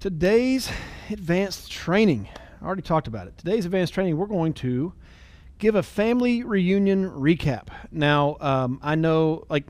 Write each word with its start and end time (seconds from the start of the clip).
Today's 0.00 0.70
advanced 1.10 1.70
training, 1.70 2.28
I 2.60 2.64
already 2.64 2.82
talked 2.82 3.06
about 3.08 3.26
it. 3.28 3.36
Today's 3.36 3.64
advanced 3.64 3.94
training, 3.94 4.16
we're 4.16 4.26
going 4.26 4.52
to 4.54 4.92
give 5.58 5.74
a 5.74 5.82
family 5.82 6.42
reunion 6.42 7.10
recap. 7.10 7.68
Now, 7.90 8.36
um, 8.40 8.80
I 8.82 8.94
know, 8.94 9.44
like, 9.48 9.66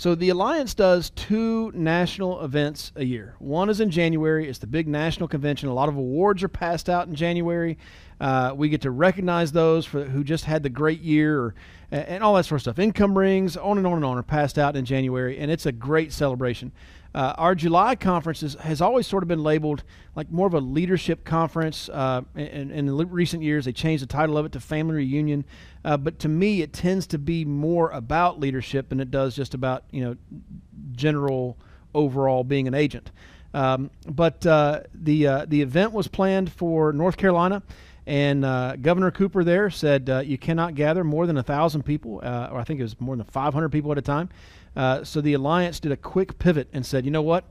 so 0.00 0.14
the 0.14 0.30
Alliance 0.30 0.72
does 0.72 1.10
two 1.10 1.70
national 1.74 2.42
events 2.42 2.90
a 2.96 3.04
year. 3.04 3.34
One 3.38 3.68
is 3.68 3.80
in 3.80 3.90
January, 3.90 4.48
it's 4.48 4.58
the 4.58 4.66
big 4.66 4.88
national 4.88 5.28
convention. 5.28 5.68
A 5.68 5.74
lot 5.74 5.90
of 5.90 5.96
awards 5.96 6.42
are 6.42 6.48
passed 6.48 6.88
out 6.88 7.06
in 7.06 7.14
January. 7.14 7.76
Uh, 8.18 8.54
we 8.56 8.70
get 8.70 8.80
to 8.80 8.90
recognize 8.90 9.52
those 9.52 9.84
for 9.84 10.04
who 10.04 10.24
just 10.24 10.46
had 10.46 10.62
the 10.62 10.70
great 10.70 11.02
year 11.02 11.38
or, 11.38 11.54
and 11.90 12.24
all 12.24 12.32
that 12.36 12.46
sort 12.46 12.60
of 12.60 12.62
stuff. 12.62 12.78
Income 12.78 13.18
rings, 13.18 13.58
on 13.58 13.76
and 13.76 13.86
on 13.86 13.92
and 13.92 14.04
on, 14.06 14.16
are 14.16 14.22
passed 14.22 14.58
out 14.58 14.74
in 14.74 14.86
January, 14.86 15.38
and 15.38 15.50
it's 15.50 15.66
a 15.66 15.72
great 15.72 16.14
celebration. 16.14 16.72
Uh, 17.14 17.34
our 17.36 17.54
July 17.54 17.94
conference 17.94 18.42
is, 18.42 18.54
has 18.54 18.80
always 18.80 19.06
sort 19.06 19.22
of 19.22 19.28
been 19.28 19.42
labeled 19.42 19.82
like 20.14 20.30
more 20.30 20.46
of 20.46 20.54
a 20.54 20.60
leadership 20.60 21.24
conference. 21.24 21.90
Uh, 21.90 22.22
in, 22.36 22.70
in 22.70 22.96
recent 23.10 23.42
years, 23.42 23.66
they 23.66 23.72
changed 23.72 24.02
the 24.02 24.06
title 24.06 24.38
of 24.38 24.46
it 24.46 24.52
to 24.52 24.60
Family 24.60 24.94
Reunion. 24.94 25.44
Uh, 25.84 25.96
but 25.96 26.18
to 26.18 26.28
me, 26.28 26.62
it 26.62 26.72
tends 26.72 27.06
to 27.08 27.18
be 27.18 27.44
more 27.44 27.90
about 27.90 28.38
leadership 28.38 28.90
than 28.90 29.00
it 29.00 29.10
does 29.10 29.34
just 29.34 29.54
about 29.54 29.84
you 29.90 30.04
know 30.04 30.16
general 30.92 31.56
overall 31.94 32.44
being 32.44 32.68
an 32.68 32.74
agent. 32.74 33.10
Um, 33.52 33.90
but 34.06 34.44
uh, 34.46 34.80
the 34.94 35.26
uh, 35.26 35.44
the 35.48 35.62
event 35.62 35.92
was 35.92 36.08
planned 36.08 36.52
for 36.52 36.92
North 36.92 37.16
Carolina. 37.16 37.62
And 38.06 38.44
uh, 38.44 38.76
Governor 38.76 39.10
Cooper 39.10 39.44
there 39.44 39.70
said 39.70 40.10
uh, 40.10 40.18
you 40.20 40.36
cannot 40.36 40.74
gather 40.74 41.04
more 41.04 41.26
than 41.26 41.36
a 41.36 41.42
thousand 41.42 41.84
people, 41.84 42.20
uh, 42.24 42.48
or 42.50 42.58
I 42.58 42.64
think 42.64 42.80
it 42.80 42.82
was 42.82 42.98
more 42.98 43.14
than 43.14 43.24
500 43.24 43.68
people 43.68 43.92
at 43.92 43.98
a 43.98 44.02
time. 44.02 44.30
So 45.04 45.20
the 45.20 45.34
alliance 45.34 45.78
did 45.78 45.92
a 45.92 45.96
quick 45.96 46.38
pivot 46.38 46.68
and 46.72 46.84
said, 46.84 47.04
you 47.04 47.10
know 47.10 47.22
what? 47.22 47.44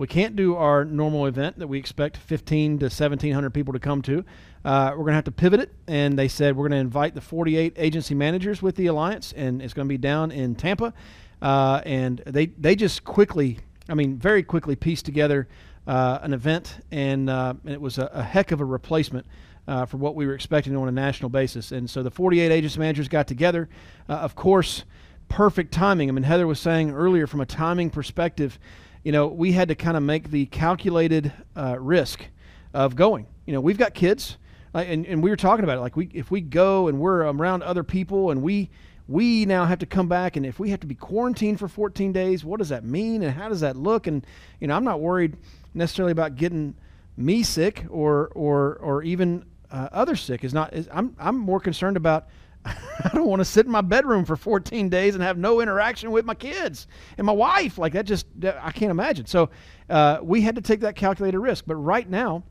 We 0.00 0.06
can't 0.06 0.34
do 0.34 0.56
our 0.56 0.86
normal 0.86 1.26
event 1.26 1.58
that 1.58 1.66
we 1.66 1.78
expect 1.78 2.16
15 2.16 2.78
to 2.78 2.84
1700 2.86 3.50
people 3.50 3.74
to 3.74 3.78
come 3.78 4.00
to. 4.00 4.24
Uh, 4.64 4.92
we're 4.92 5.04
going 5.04 5.08
to 5.08 5.16
have 5.16 5.24
to 5.24 5.30
pivot 5.30 5.60
it, 5.60 5.74
and 5.86 6.18
they 6.18 6.26
said 6.26 6.56
we're 6.56 6.70
going 6.70 6.78
to 6.78 6.82
invite 6.82 7.14
the 7.14 7.20
48 7.20 7.74
agency 7.76 8.14
managers 8.14 8.62
with 8.62 8.76
the 8.76 8.86
alliance, 8.86 9.34
and 9.36 9.60
it's 9.60 9.74
going 9.74 9.86
to 9.86 9.92
be 9.92 9.98
down 9.98 10.30
in 10.30 10.54
Tampa. 10.54 10.94
Uh, 11.42 11.82
and 11.84 12.22
they 12.24 12.46
they 12.46 12.74
just 12.74 13.04
quickly, 13.04 13.58
I 13.90 13.94
mean, 13.94 14.16
very 14.16 14.42
quickly 14.42 14.74
pieced 14.74 15.04
together 15.04 15.48
an 15.86 16.32
event, 16.32 16.78
and, 16.90 17.28
and 17.28 17.60
it 17.66 17.82
was 17.82 17.98
a, 17.98 18.06
a 18.06 18.22
heck 18.22 18.52
of 18.52 18.62
a 18.62 18.64
replacement 18.64 19.26
uh, 19.68 19.84
for 19.84 19.98
what 19.98 20.14
we 20.14 20.26
were 20.26 20.34
expecting 20.34 20.74
on 20.78 20.88
a 20.88 20.92
national 20.92 21.28
basis. 21.28 21.72
And 21.72 21.90
so 21.90 22.02
the 22.02 22.10
48 22.10 22.50
agency 22.50 22.80
managers 22.80 23.08
got 23.08 23.26
together. 23.26 23.68
Uh, 24.08 24.14
of 24.14 24.34
course, 24.34 24.84
perfect 25.28 25.74
timing. 25.74 26.08
I 26.08 26.12
mean, 26.12 26.24
Heather 26.24 26.46
was 26.46 26.58
saying 26.58 26.90
earlier 26.90 27.26
from 27.26 27.42
a 27.42 27.46
timing 27.46 27.90
perspective, 27.90 28.58
you 29.02 29.12
know, 29.12 29.26
we 29.26 29.52
had 29.52 29.68
to 29.68 29.74
kind 29.74 29.96
of 29.96 30.02
make 30.02 30.30
the 30.30 30.46
calculated 30.46 31.32
uh, 31.56 31.76
risk 31.78 32.26
of 32.74 32.96
going. 32.96 33.26
You 33.46 33.54
know, 33.54 33.60
we've 33.60 33.78
got 33.78 33.94
kids, 33.94 34.36
and, 34.74 35.06
and 35.06 35.22
we 35.22 35.30
were 35.30 35.36
talking 35.36 35.64
about 35.64 35.78
it. 35.78 35.80
Like, 35.80 35.96
we 35.96 36.10
if 36.12 36.30
we 36.30 36.40
go 36.40 36.88
and 36.88 37.00
we're 37.00 37.22
around 37.22 37.62
other 37.62 37.82
people 37.82 38.30
and 38.30 38.42
we 38.42 38.70
we 39.08 39.44
now 39.44 39.64
have 39.64 39.80
to 39.80 39.86
come 39.86 40.06
back 40.06 40.36
and 40.36 40.46
if 40.46 40.60
we 40.60 40.70
have 40.70 40.78
to 40.78 40.86
be 40.86 40.94
quarantined 40.94 41.58
for 41.58 41.66
14 41.66 42.12
days 42.12 42.44
what 42.44 42.58
does 42.58 42.68
that 42.68 42.84
mean 42.84 43.24
and 43.24 43.34
how 43.34 43.48
does 43.48 43.58
that 43.58 43.74
look 43.74 44.06
and 44.06 44.24
you 44.60 44.68
know 44.68 44.76
i'm 44.76 44.84
not 44.84 45.00
worried 45.00 45.36
necessarily 45.74 46.12
about 46.12 46.36
getting 46.36 46.76
me 47.16 47.42
sick 47.42 47.84
or 47.90 48.28
or 48.36 48.76
or 48.76 49.02
even 49.02 49.44
uh, 49.72 49.88
others 49.90 50.20
sick 50.20 50.44
is 50.44 50.54
not 50.54 50.72
is, 50.72 50.88
I'm 50.92 51.16
I'm 51.18 51.36
more 51.36 51.58
concerned 51.58 51.96
about 51.96 52.28
I 52.64 53.10
don't 53.14 53.26
want 53.26 53.40
to 53.40 53.44
sit 53.44 53.66
in 53.66 53.72
my 53.72 53.80
bedroom 53.80 54.24
for 54.24 54.36
14 54.36 54.88
days 54.88 55.14
and 55.14 55.24
have 55.24 55.38
no 55.38 55.60
interaction 55.60 56.10
with 56.10 56.24
my 56.24 56.34
kids 56.34 56.86
and 57.16 57.26
my 57.26 57.32
wife 57.32 57.78
like 57.78 57.94
that 57.94 58.04
just 58.04 58.26
I 58.44 58.70
can't 58.72 58.90
imagine 58.90 59.26
so 59.26 59.50
uh, 59.88 60.18
we 60.22 60.42
had 60.42 60.56
to 60.56 60.60
take 60.60 60.80
that 60.80 60.96
calculated 60.96 61.38
risk 61.38 61.64
but 61.66 61.76
right 61.76 62.08
now 62.08 62.44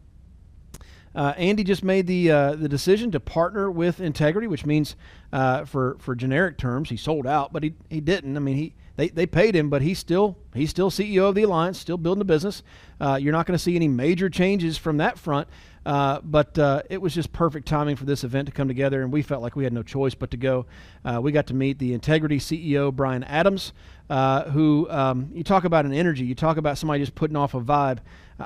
uh, 1.16 1.34
Andy 1.38 1.64
just 1.64 1.84
made 1.84 2.08
the 2.08 2.32
uh, 2.32 2.56
the 2.56 2.70
decision 2.70 3.12
to 3.12 3.20
partner 3.20 3.72
with 3.72 4.00
Integrity, 4.00 4.48
which 4.48 4.66
means, 4.66 4.96
uh, 5.34 5.66
for 5.66 5.98
for 6.00 6.16
generic 6.16 6.58
terms, 6.58 6.90
he 6.90 6.98
sold 6.98 7.26
out, 7.26 7.52
but 7.52 7.64
he, 7.64 7.74
he 7.90 8.00
didn't. 8.00 8.38
I 8.38 8.40
mean, 8.40 8.56
he 8.56 8.76
they, 8.96 9.08
they 9.08 9.26
paid 9.26 9.56
him, 9.56 9.70
but 9.70 9.82
he's 9.82 9.98
still 9.98 10.38
he's 10.54 10.70
still 10.70 10.92
CEO 10.92 11.30
of 11.30 11.36
the 11.36 11.44
alliance, 11.44 11.80
still 11.80 11.98
building 11.98 12.20
the 12.20 12.26
business. 12.26 12.64
Uh, 13.00 13.18
you're 13.20 13.32
not 13.32 13.46
going 13.46 13.58
to 13.58 13.64
see 13.64 13.76
any 13.76 13.88
major 13.88 14.30
changes 14.30 14.78
from 14.78 14.98
that 14.98 15.18
front. 15.18 15.48
Uh, 15.86 16.20
but 16.24 16.58
uh, 16.60 16.82
it 16.90 17.02
was 17.02 17.14
just 17.14 17.32
perfect 17.32 17.68
timing 17.68 17.96
for 17.96 18.06
this 18.06 18.24
event 18.24 18.48
to 18.48 18.52
come 18.52 18.68
together, 18.68 19.02
and 19.02 19.12
we 19.12 19.22
felt 19.22 19.42
like 19.42 19.56
we 19.56 19.64
had 19.64 19.74
no 19.74 19.84
choice 19.84 20.14
but 20.14 20.32
to 20.32 20.38
go. 20.38 20.66
Uh, 21.06 21.20
we 21.22 21.32
got 21.32 21.48
to 21.48 21.54
meet 21.54 21.80
the 21.80 21.94
Integrity 21.94 22.38
CEO, 22.38 22.94
Bryan 22.94 23.24
Adams, 23.24 23.74
uh, 24.10 24.44
who 24.50 24.90
um, 24.90 25.30
you 25.34 25.44
talk 25.44 25.64
about 25.64 25.86
an 25.86 25.94
energy, 25.94 26.26
you 26.26 26.36
talk 26.36 26.58
about 26.58 26.78
somebody 26.78 27.02
just 27.02 27.16
putting 27.16 27.38
off 27.38 27.54
a 27.54 27.62
vibe. 27.62 28.00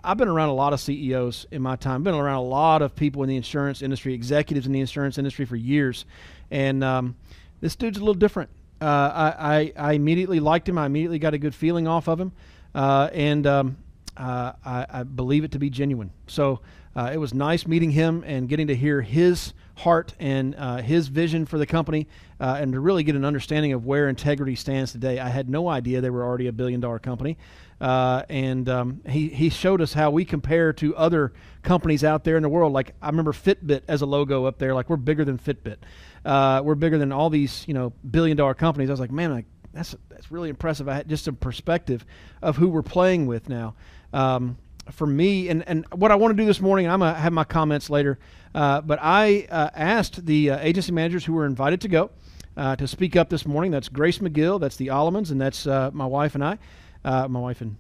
I've 0.04 0.18
been 0.18 0.28
around 0.28 0.50
a 0.50 0.54
lot 0.54 0.74
of 0.74 0.80
CEOs 0.80 1.46
in 1.52 1.62
my 1.62 1.76
time, 1.76 2.04
been 2.04 2.16
around 2.16 2.38
a 2.38 2.44
lot 2.44 2.82
of 2.82 2.96
people 2.96 3.24
in 3.24 3.30
the 3.30 3.36
insurance 3.36 3.82
industry, 3.82 4.14
executives 4.14 4.66
in 4.66 4.72
the 4.72 4.80
insurance 4.80 5.18
industry 5.18 5.46
for 5.46 5.56
years, 5.56 6.06
and 6.52 6.84
um, 6.84 7.16
this 7.62 7.76
dude's 7.76 7.98
a 7.98 8.02
little 8.02 8.14
different. 8.14 8.50
Uh, 8.82 8.86
I, 8.86 9.56
I, 9.56 9.74
I, 9.78 9.94
immediately 9.94 10.42
liked 10.42 10.68
him. 10.68 10.78
I 10.78 10.88
immediately 10.88 11.20
got 11.20 11.34
a 11.34 11.38
good 11.38 11.56
feeling 11.56 11.88
off 11.88 12.10
of 12.10 12.20
him, 12.20 12.34
uh, 12.76 13.10
and 13.14 13.48
um, 13.48 13.78
I, 14.18 14.54
I, 14.66 15.04
believe 15.04 15.46
it 15.46 15.52
to 15.52 15.60
be 15.60 15.70
genuine. 15.70 16.12
So 16.28 16.60
uh, 16.96 17.12
it 17.14 17.18
was 17.18 17.34
nice 17.34 17.68
meeting 17.68 17.92
him 17.92 18.24
and 18.26 18.48
getting 18.50 18.68
to 18.68 18.76
hear 18.76 19.02
his 19.02 19.54
heart 19.76 20.14
and 20.20 20.56
uh, 20.56 20.78
his 20.78 21.08
vision 21.08 21.46
for 21.46 21.58
the 21.58 21.66
company, 21.66 22.08
uh, 22.40 22.58
and 22.60 22.74
to 22.74 22.80
really 22.80 23.04
get 23.04 23.16
an 23.16 23.26
understanding 23.26 23.74
of 23.74 23.86
where 23.86 24.08
Integrity 24.08 24.56
stands 24.56 24.92
today. 24.92 25.20
I 25.20 25.30
had 25.30 25.50
no 25.50 25.68
idea 25.68 26.02
they 26.02 26.10
were 26.10 26.24
already 26.24 26.48
a 26.48 26.52
billion-dollar 26.52 27.00
company, 27.00 27.38
and 27.80 28.70
um, 28.70 29.02
he 29.08 29.30
he 29.30 29.50
showed 29.50 29.82
us 29.82 29.94
how 29.94 30.12
we 30.12 30.26
compare 30.26 30.74
to 30.74 30.96
other 30.96 31.34
companies 31.64 32.04
out 32.04 32.24
there 32.24 32.38
in 32.38 32.44
the 32.44 32.50
world. 32.50 32.74
Like 32.74 32.94
I 33.02 33.08
remember 33.08 33.34
Fitbit 33.34 33.82
as 33.88 34.02
a 34.02 34.06
logo 34.06 34.46
up 34.46 34.60
there. 34.60 34.76
Like 34.76 34.90
we're 34.90 34.98
bigger 34.98 35.26
than 35.26 35.38
Fitbit 35.38 35.78
uh, 36.26 36.62
we're 36.64 36.76
bigger 36.76 36.98
than 36.98 37.12
all 37.12 37.30
these 37.30 37.66
you 37.68 37.74
know 37.74 37.94
billion 38.10 38.38
dollar 38.38 38.54
companies. 38.54 38.90
I 38.90 38.94
was 38.94 39.00
like, 39.00 39.12
man, 39.12 39.46
that's 39.74 39.96
that's 40.10 40.32
really 40.32 40.50
impressive. 40.50 40.88
I 40.88 40.96
had 40.96 41.10
just 41.10 41.28
a 41.28 41.34
perspective 41.34 42.06
of 42.42 42.58
who 42.58 42.70
we're 42.70 42.82
playing 42.82 43.26
with 43.26 43.50
now. 43.50 43.76
Um, 44.14 44.58
for 44.92 45.08
me, 45.08 45.50
and, 45.50 45.68
and 45.68 45.86
what 45.94 46.12
I 46.12 46.16
want 46.16 46.36
to 46.36 46.42
do 46.42 46.46
this 46.46 46.62
morning, 46.62 46.88
I'm 46.88 47.00
gonna 47.00 47.14
have 47.14 47.34
my 47.34 47.44
comments 47.44 47.90
later. 47.90 48.20
Uh, 48.54 48.82
but 48.82 49.00
I 49.02 49.48
uh, 49.50 49.70
asked 49.74 50.26
the 50.26 50.52
uh, 50.52 50.60
agency 50.60 50.92
managers 50.92 51.26
who 51.26 51.34
were 51.34 51.46
invited 51.46 51.82
to 51.82 51.88
go 51.88 52.12
uh, 52.56 52.76
to 52.76 52.88
speak 52.88 53.16
up 53.16 53.30
this 53.30 53.46
morning. 53.46 53.72
That's 53.72 53.90
Grace 53.90 54.20
McGill, 54.20 54.60
that's 54.60 54.76
the 54.76 54.88
Allemans, 54.88 55.32
and 55.32 55.42
that's 55.42 55.66
uh, 55.66 55.90
my 55.94 56.06
wife 56.06 56.36
and 56.36 56.44
I, 56.44 56.58
my 57.04 57.40
wife 57.40 57.62
and 57.62 57.78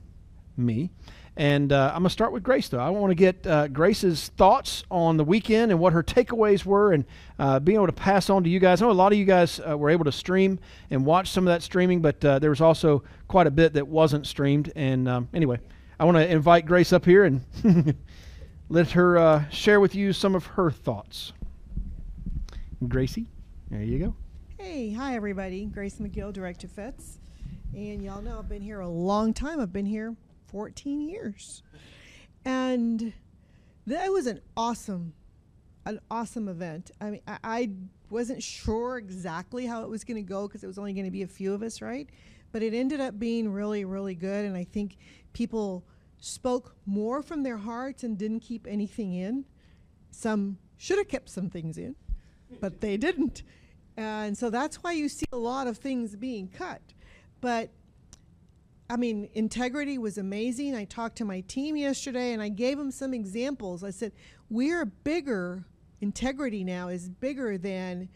me. 0.57 0.89
And 1.35 1.73
uh, 1.73 1.87
I'm 1.87 2.01
going 2.01 2.03
to 2.03 2.09
start 2.11 2.31
with 2.31 2.43
Grace, 2.43 2.69
though. 2.69 2.79
I 2.79 2.89
want 2.91 3.09
to 3.09 3.15
get 3.15 3.47
uh, 3.47 3.67
Grace's 3.67 4.29
thoughts 4.37 4.83
on 4.91 5.17
the 5.17 5.23
weekend 5.23 5.71
and 5.71 5.79
what 5.79 5.93
her 5.93 6.03
takeaways 6.03 6.63
were 6.63 6.93
and 6.93 7.05
uh, 7.39 7.59
being 7.59 7.77
able 7.77 7.87
to 7.87 7.93
pass 7.93 8.29
on 8.29 8.43
to 8.43 8.49
you 8.49 8.59
guys. 8.59 8.81
I 8.81 8.85
know 8.85 8.91
a 8.91 8.93
lot 8.93 9.11
of 9.11 9.17
you 9.17 9.25
guys 9.25 9.59
uh, 9.59 9.75
were 9.75 9.89
able 9.89 10.05
to 10.05 10.11
stream 10.11 10.59
and 10.91 11.05
watch 11.05 11.31
some 11.31 11.47
of 11.47 11.51
that 11.51 11.63
streaming, 11.63 12.01
but 12.01 12.23
uh, 12.23 12.37
there 12.37 12.51
was 12.51 12.61
also 12.61 13.03
quite 13.27 13.47
a 13.47 13.51
bit 13.51 13.73
that 13.73 13.87
wasn't 13.87 14.27
streamed. 14.27 14.71
And 14.75 15.09
um, 15.09 15.29
anyway, 15.33 15.59
I 15.99 16.05
want 16.05 16.17
to 16.17 16.27
invite 16.27 16.65
Grace 16.65 16.91
up 16.91 17.05
here 17.05 17.23
and 17.23 17.41
let 18.69 18.91
her 18.91 19.17
uh, 19.17 19.49
share 19.49 19.79
with 19.79 19.93
you 19.93 20.11
some 20.11 20.35
of 20.35 20.45
her 20.45 20.71
thoughts. 20.71 21.33
Gracie, 22.87 23.27
there 23.69 23.83
you 23.83 23.99
go. 23.99 24.15
Hey, 24.57 24.91
hi, 24.91 25.15
everybody. 25.15 25.65
Grace 25.65 25.95
McGill, 25.95 26.33
Director 26.33 26.67
Fitz. 26.67 27.19
And 27.75 28.03
y'all 28.03 28.21
know 28.21 28.39
I've 28.39 28.49
been 28.49 28.61
here 28.61 28.79
a 28.79 28.87
long 28.87 29.33
time. 29.33 29.59
I've 29.59 29.73
been 29.73 29.85
here 29.85 30.15
14 30.47 31.01
years. 31.01 31.63
And 32.45 33.13
that 33.87 34.11
was 34.11 34.27
an 34.27 34.41
awesome, 34.57 35.13
an 35.85 35.99
awesome 36.09 36.47
event. 36.47 36.91
I 36.99 37.09
mean, 37.11 37.21
I, 37.27 37.37
I 37.43 37.69
wasn't 38.09 38.41
sure 38.41 38.97
exactly 38.97 39.65
how 39.65 39.83
it 39.83 39.89
was 39.89 40.03
going 40.03 40.17
to 40.17 40.27
go 40.27 40.47
because 40.47 40.63
it 40.63 40.67
was 40.67 40.77
only 40.77 40.93
going 40.93 41.05
to 41.05 41.11
be 41.11 41.23
a 41.23 41.27
few 41.27 41.53
of 41.53 41.61
us, 41.61 41.81
right? 41.81 42.09
But 42.53 42.63
it 42.63 42.73
ended 42.73 43.01
up 43.01 43.19
being 43.19 43.51
really, 43.51 43.83
really 43.83 44.15
good. 44.15 44.45
And 44.45 44.55
I 44.55 44.63
think 44.63 44.95
people 45.33 45.83
spoke 46.19 46.77
more 46.85 47.21
from 47.21 47.43
their 47.43 47.57
hearts 47.57 48.03
and 48.05 48.17
didn't 48.17 48.39
keep 48.39 48.65
anything 48.65 49.13
in. 49.13 49.43
Some 50.11 50.57
should 50.77 50.97
have 50.97 51.09
kept 51.09 51.27
some 51.27 51.49
things 51.49 51.77
in, 51.77 51.97
but 52.61 52.79
they 52.79 52.95
didn't. 52.95 53.43
And 53.97 54.37
so 54.37 54.49
that's 54.49 54.77
why 54.77 54.93
you 54.93 55.09
see 55.09 55.25
a 55.33 55.37
lot 55.37 55.67
of 55.67 55.77
things 55.77 56.15
being 56.15 56.47
cut. 56.47 56.81
But 57.41 57.71
I 58.89 58.95
mean, 58.95 59.29
integrity 59.33 59.97
was 59.97 60.17
amazing. 60.17 60.75
I 60.75 60.85
talked 60.85 61.17
to 61.17 61.25
my 61.25 61.41
team 61.41 61.75
yesterday 61.75 62.33
and 62.33 62.41
I 62.41 62.49
gave 62.49 62.77
them 62.77 62.91
some 62.91 63.13
examples. 63.13 63.83
I 63.83 63.89
said, 63.89 64.11
We're 64.49 64.85
bigger, 64.85 65.65
integrity 65.99 66.63
now 66.63 66.89
is 66.89 67.09
bigger 67.09 67.57
than 67.57 68.09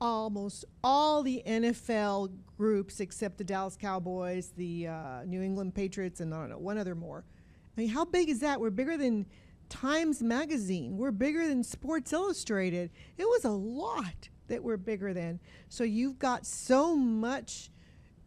almost 0.00 0.64
all 0.82 1.22
the 1.22 1.42
NFL 1.46 2.32
groups 2.56 3.00
except 3.00 3.38
the 3.38 3.44
Dallas 3.44 3.76
Cowboys, 3.76 4.52
the 4.56 4.88
uh, 4.88 5.22
New 5.24 5.42
England 5.42 5.74
Patriots, 5.74 6.20
and 6.20 6.34
I 6.34 6.38
don't 6.38 6.50
know 6.50 6.58
one 6.58 6.78
other 6.78 6.94
more. 6.94 7.24
I 7.76 7.80
mean, 7.80 7.90
how 7.90 8.04
big 8.04 8.28
is 8.28 8.40
that? 8.40 8.60
We're 8.60 8.70
bigger 8.70 8.96
than 8.96 9.26
Times 9.68 10.22
Magazine. 10.22 10.96
We're 10.96 11.10
bigger 11.12 11.46
than 11.46 11.62
Sports 11.62 12.12
Illustrated. 12.12 12.90
It 13.16 13.24
was 13.24 13.44
a 13.44 13.50
lot 13.50 14.28
that 14.48 14.62
we're 14.62 14.76
bigger 14.76 15.12
than. 15.12 15.40
So 15.68 15.84
you've 15.84 16.18
got 16.18 16.46
so 16.46 16.96
much 16.96 17.70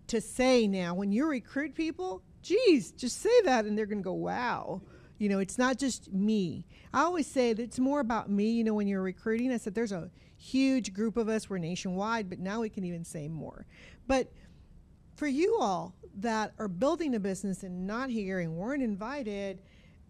to 0.08 0.22
say 0.22 0.68
now. 0.68 0.94
When 0.94 1.12
you 1.12 1.28
recruit 1.28 1.76
people, 1.76 2.22
geez, 2.42 2.92
just 2.92 3.22
say 3.22 3.42
that 3.44 3.66
and 3.66 3.78
they're 3.78 3.86
going 3.86 4.00
to 4.00 4.04
go, 4.04 4.14
wow. 4.14 4.82
You 5.18 5.30
know, 5.30 5.40
it's 5.40 5.58
not 5.58 5.78
just 5.78 6.12
me. 6.12 6.66
I 6.94 7.02
always 7.02 7.28
say 7.28 7.54
that 7.54 7.62
it's 7.62 7.78
more 7.80 8.00
about 8.00 8.30
me. 8.30 8.52
You 8.52 8.64
know, 8.64 8.74
when 8.74 8.88
you're 8.88 9.04
recruiting, 9.04 9.52
I 9.52 9.58
said 9.58 9.76
there's 9.76 9.92
a 9.92 10.10
huge 10.42 10.92
group 10.94 11.18
of 11.18 11.30
us. 11.30 11.50
We're 11.50 11.60
nationwide, 11.60 12.30
but 12.30 12.40
now 12.40 12.62
we 12.62 12.70
can 12.70 12.84
even 12.84 13.06
say 13.06 13.28
more. 13.28 13.66
But 14.08 14.32
for 15.16 15.28
you 15.28 15.58
all 15.62 15.94
that 16.18 16.54
are 16.58 16.68
building 16.68 17.14
a 17.16 17.20
business 17.20 17.64
and 17.64 17.86
not 17.86 18.10
here 18.10 18.40
and 18.40 18.56
weren't 18.56 18.82
invited, 18.82 19.62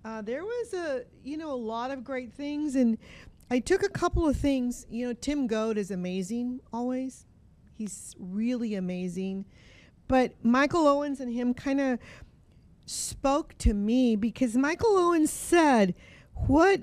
uh, 0.05 0.21
there 0.21 0.43
was 0.43 0.73
a 0.73 1.03
you 1.23 1.37
know 1.37 1.51
a 1.51 1.53
lot 1.53 1.91
of 1.91 2.03
great 2.03 2.33
things, 2.33 2.75
and 2.75 2.97
I 3.49 3.59
took 3.59 3.83
a 3.83 3.89
couple 3.89 4.27
of 4.27 4.37
things. 4.37 4.87
You 4.89 5.07
know, 5.07 5.13
Tim 5.13 5.47
Goad 5.47 5.77
is 5.77 5.91
amazing 5.91 6.61
always. 6.71 7.25
He's 7.73 8.15
really 8.17 8.75
amazing. 8.75 9.45
But 10.07 10.33
Michael 10.43 10.87
Owens 10.87 11.19
and 11.19 11.31
him 11.31 11.53
kind 11.53 11.81
of 11.81 11.99
spoke 12.85 13.57
to 13.59 13.73
me 13.73 14.15
because 14.15 14.55
Michael 14.55 14.97
Owens 14.97 15.31
said, 15.31 15.93
"What 16.47 16.81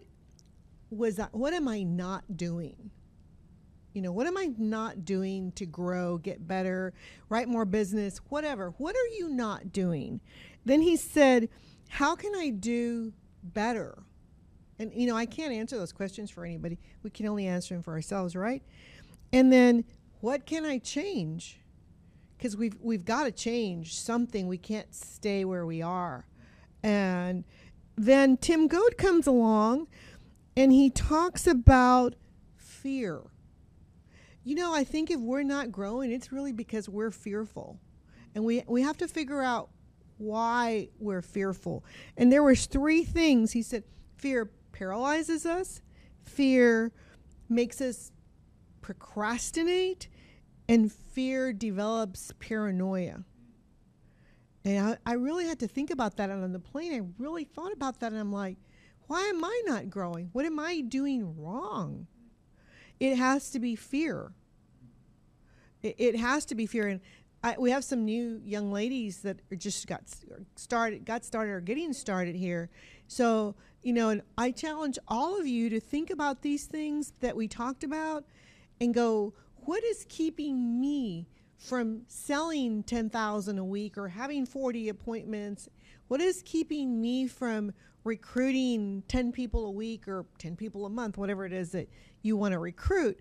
was 0.90 1.18
what 1.32 1.54
am 1.54 1.66
I 1.66 1.82
not 1.82 2.36
doing?" 2.36 2.90
You 3.98 4.02
know, 4.02 4.12
what 4.12 4.28
am 4.28 4.38
I 4.38 4.52
not 4.56 5.04
doing 5.04 5.50
to 5.56 5.66
grow, 5.66 6.18
get 6.18 6.46
better, 6.46 6.94
write 7.28 7.48
more 7.48 7.64
business, 7.64 8.18
whatever? 8.28 8.72
What 8.78 8.94
are 8.94 9.08
you 9.08 9.28
not 9.28 9.72
doing? 9.72 10.20
Then 10.64 10.82
he 10.82 10.94
said, 10.94 11.48
How 11.88 12.14
can 12.14 12.32
I 12.36 12.50
do 12.50 13.12
better? 13.42 14.04
And, 14.78 14.92
you 14.94 15.08
know, 15.08 15.16
I 15.16 15.26
can't 15.26 15.52
answer 15.52 15.76
those 15.76 15.90
questions 15.90 16.30
for 16.30 16.44
anybody. 16.44 16.78
We 17.02 17.10
can 17.10 17.26
only 17.26 17.48
answer 17.48 17.74
them 17.74 17.82
for 17.82 17.92
ourselves, 17.92 18.36
right? 18.36 18.62
And 19.32 19.52
then, 19.52 19.84
what 20.20 20.46
can 20.46 20.64
I 20.64 20.78
change? 20.78 21.58
Because 22.36 22.56
we've, 22.56 22.76
we've 22.80 23.04
got 23.04 23.24
to 23.24 23.32
change 23.32 23.96
something. 23.96 24.46
We 24.46 24.58
can't 24.58 24.94
stay 24.94 25.44
where 25.44 25.66
we 25.66 25.82
are. 25.82 26.24
And 26.84 27.42
then 27.96 28.36
Tim 28.36 28.68
Goad 28.68 28.96
comes 28.96 29.26
along 29.26 29.88
and 30.56 30.70
he 30.70 30.88
talks 30.88 31.48
about 31.48 32.14
fear 32.54 33.22
you 34.48 34.54
know, 34.54 34.72
I 34.72 34.82
think 34.82 35.10
if 35.10 35.20
we're 35.20 35.42
not 35.42 35.70
growing, 35.70 36.10
it's 36.10 36.32
really 36.32 36.52
because 36.52 36.88
we're 36.88 37.10
fearful. 37.10 37.78
And 38.34 38.46
we, 38.46 38.62
we 38.66 38.80
have 38.80 38.96
to 38.96 39.06
figure 39.06 39.42
out 39.42 39.68
why 40.16 40.88
we're 40.98 41.20
fearful. 41.20 41.84
And 42.16 42.32
there 42.32 42.42
was 42.42 42.64
three 42.64 43.04
things. 43.04 43.52
He 43.52 43.60
said 43.60 43.84
fear 44.16 44.50
paralyzes 44.72 45.44
us, 45.44 45.82
fear 46.22 46.92
makes 47.50 47.82
us 47.82 48.10
procrastinate, 48.80 50.08
and 50.66 50.90
fear 50.90 51.52
develops 51.52 52.32
paranoia. 52.38 53.24
And 54.64 54.96
I, 55.06 55.10
I 55.10 55.12
really 55.12 55.44
had 55.44 55.58
to 55.58 55.68
think 55.68 55.90
about 55.90 56.16
that. 56.16 56.30
And 56.30 56.42
on 56.42 56.52
the 56.52 56.58
plane, 56.58 56.94
I 56.94 57.22
really 57.22 57.44
thought 57.44 57.74
about 57.74 58.00
that. 58.00 58.12
And 58.12 58.20
I'm 58.20 58.32
like, 58.32 58.56
why 59.08 59.20
am 59.24 59.44
I 59.44 59.62
not 59.66 59.90
growing? 59.90 60.30
What 60.32 60.46
am 60.46 60.58
I 60.58 60.80
doing 60.80 61.36
wrong? 61.36 62.06
It 62.98 63.16
has 63.16 63.50
to 63.50 63.60
be 63.60 63.76
fear. 63.76 64.32
It, 65.96 66.16
has 66.16 66.44
to 66.46 66.54
be 66.54 66.66
fear. 66.66 66.88
And 66.88 67.00
I, 67.42 67.56
we 67.58 67.70
have 67.70 67.84
some 67.84 68.04
new 68.04 68.40
young 68.44 68.72
ladies 68.72 69.22
that 69.22 69.38
just 69.58 69.86
got 69.86 70.02
started, 70.56 71.04
got 71.04 71.24
started, 71.24 71.52
or 71.52 71.60
getting 71.60 71.92
started 71.92 72.34
here. 72.34 72.70
So 73.06 73.54
you 73.82 73.92
know, 73.92 74.08
and 74.08 74.22
I 74.36 74.50
challenge 74.50 74.98
all 75.06 75.38
of 75.38 75.46
you 75.46 75.70
to 75.70 75.80
think 75.80 76.10
about 76.10 76.42
these 76.42 76.66
things 76.66 77.12
that 77.20 77.36
we 77.36 77.46
talked 77.46 77.84
about, 77.84 78.24
and 78.80 78.92
go, 78.92 79.34
what 79.56 79.84
is 79.84 80.04
keeping 80.08 80.80
me 80.80 81.28
from 81.56 82.02
selling 82.08 82.82
ten 82.82 83.08
thousand 83.08 83.58
a 83.58 83.64
week 83.64 83.96
or 83.96 84.08
having 84.08 84.46
forty 84.46 84.88
appointments? 84.88 85.68
What 86.08 86.20
is 86.20 86.42
keeping 86.44 87.00
me 87.00 87.28
from 87.28 87.72
recruiting 88.04 89.02
10 89.08 89.32
people 89.32 89.66
a 89.66 89.70
week 89.70 90.08
or 90.08 90.24
10 90.38 90.56
people 90.56 90.86
a 90.86 90.88
month, 90.88 91.18
whatever 91.18 91.44
it 91.44 91.52
is 91.52 91.72
that 91.72 91.88
you 92.22 92.36
want 92.36 92.52
to 92.52 92.58
recruit. 92.58 93.20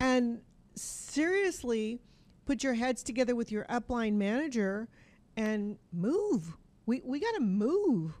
And 0.00 0.40
seriously, 0.74 2.00
put 2.44 2.62
your 2.62 2.74
heads 2.74 3.02
together 3.02 3.34
with 3.34 3.50
your 3.50 3.64
upline 3.64 4.14
manager 4.14 4.88
and 5.36 5.78
move. 5.92 6.56
We, 6.86 7.02
we 7.04 7.20
got 7.20 7.34
to 7.34 7.40
move. 7.40 8.14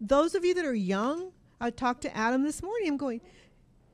Those 0.00 0.34
of 0.34 0.44
you 0.44 0.54
that 0.54 0.64
are 0.64 0.74
young, 0.74 1.32
I 1.60 1.70
talked 1.70 2.02
to 2.02 2.16
Adam 2.16 2.42
this 2.42 2.62
morning. 2.62 2.88
I'm 2.88 2.96
going, 2.96 3.20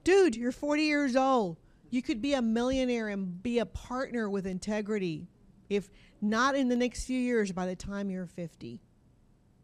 dude, 0.04 0.36
you're 0.36 0.52
40 0.52 0.82
years 0.82 1.16
old. 1.16 1.58
You 1.90 2.02
could 2.02 2.22
be 2.22 2.34
a 2.34 2.42
millionaire 2.42 3.08
and 3.08 3.42
be 3.42 3.58
a 3.58 3.66
partner 3.66 4.30
with 4.30 4.46
integrity. 4.46 5.28
If 5.68 5.90
not 6.20 6.54
in 6.56 6.68
the 6.68 6.76
next 6.76 7.04
few 7.04 7.18
years, 7.18 7.52
by 7.52 7.66
the 7.66 7.76
time 7.76 8.10
you're 8.10 8.26
50. 8.26 8.80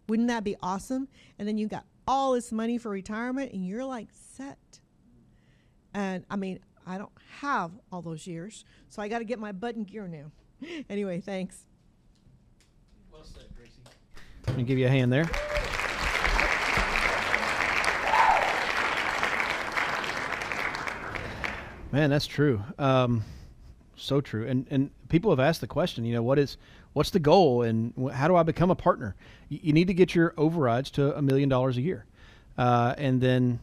Wouldn't 0.08 0.28
that 0.28 0.44
be 0.44 0.56
awesome? 0.62 1.08
And 1.38 1.48
then 1.48 1.58
you 1.58 1.68
got 1.68 1.84
all 2.06 2.32
this 2.32 2.52
money 2.52 2.78
for 2.78 2.90
retirement 2.90 3.52
and 3.52 3.66
you're 3.66 3.84
like 3.84 4.08
set. 4.12 4.80
And 5.94 6.24
I 6.30 6.36
mean, 6.36 6.60
I 6.86 6.98
don't 6.98 7.12
have 7.40 7.72
all 7.90 8.00
those 8.00 8.26
years, 8.26 8.64
so 8.88 9.02
I 9.02 9.08
got 9.08 9.18
to 9.18 9.24
get 9.24 9.38
my 9.38 9.52
butt 9.52 9.74
in 9.74 9.84
gear 9.84 10.06
now. 10.06 10.30
anyway, 10.88 11.20
thanks. 11.20 11.64
Well 13.12 13.24
said, 13.24 13.46
Gracie. 13.56 13.82
Let 14.46 14.56
me 14.56 14.62
give 14.62 14.78
you 14.78 14.86
a 14.86 14.90
hand 14.90 15.12
there. 15.12 15.28
Man, 21.92 22.10
that's 22.10 22.26
true. 22.26 22.62
Um, 22.78 23.24
so 23.96 24.20
true. 24.20 24.46
And 24.46 24.66
and 24.70 24.90
people 25.08 25.30
have 25.30 25.40
asked 25.40 25.60
the 25.60 25.66
question, 25.66 26.04
you 26.04 26.14
know, 26.14 26.22
what 26.22 26.38
is 26.38 26.56
what's 26.92 27.10
the 27.10 27.18
goal 27.18 27.62
and 27.62 28.10
how 28.12 28.28
do 28.28 28.36
I 28.36 28.42
become 28.42 28.70
a 28.70 28.74
partner? 28.74 29.16
You, 29.48 29.60
you 29.62 29.72
need 29.72 29.88
to 29.88 29.94
get 29.94 30.14
your 30.14 30.34
overrides 30.36 30.90
to 30.92 31.16
a 31.16 31.22
million 31.22 31.48
dollars 31.48 31.76
a 31.76 31.80
year, 31.80 32.04
uh, 32.58 32.94
and 32.98 33.20
then 33.20 33.60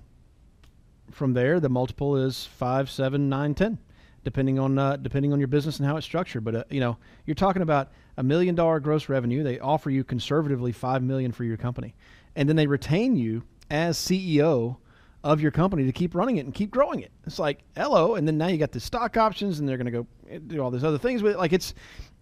from 1.13 1.33
there 1.33 1.59
the 1.59 1.69
multiple 1.69 2.17
is 2.17 2.45
five, 2.45 2.89
seven, 2.89 3.29
nine, 3.29 3.53
ten, 3.53 3.77
depending 4.23 4.59
on 4.59 4.77
uh, 4.77 4.97
depending 4.97 5.33
on 5.33 5.39
your 5.39 5.47
business 5.47 5.79
and 5.79 5.87
how 5.87 5.97
it's 5.97 6.05
structured. 6.05 6.43
But 6.43 6.55
uh, 6.55 6.63
you 6.69 6.79
know, 6.79 6.97
you're 7.25 7.35
talking 7.35 7.61
about 7.61 7.91
a 8.17 8.23
million 8.23 8.55
dollar 8.55 8.79
gross 8.79 9.09
revenue. 9.09 9.43
They 9.43 9.59
offer 9.59 9.89
you 9.89 10.03
conservatively 10.03 10.71
five 10.71 11.03
million 11.03 11.31
for 11.31 11.43
your 11.43 11.57
company, 11.57 11.95
and 12.35 12.47
then 12.47 12.55
they 12.55 12.67
retain 12.67 13.15
you 13.15 13.43
as 13.69 13.97
CEO 13.97 14.77
of 15.23 15.39
your 15.39 15.51
company 15.51 15.85
to 15.85 15.91
keep 15.91 16.15
running 16.15 16.37
it 16.37 16.45
and 16.45 16.53
keep 16.53 16.69
growing 16.69 16.99
it. 16.99 17.11
It's 17.25 17.39
like 17.39 17.63
hello, 17.75 18.15
and 18.15 18.27
then 18.27 18.37
now 18.37 18.47
you 18.47 18.57
got 18.57 18.71
the 18.71 18.79
stock 18.79 19.17
options, 19.17 19.59
and 19.59 19.67
they're 19.67 19.77
going 19.77 19.91
to 19.91 19.91
go 19.91 20.07
do 20.39 20.61
all 20.61 20.71
these 20.71 20.83
other 20.83 20.97
things 20.97 21.23
with 21.23 21.33
it. 21.33 21.37
Like 21.37 21.53
it's 21.53 21.73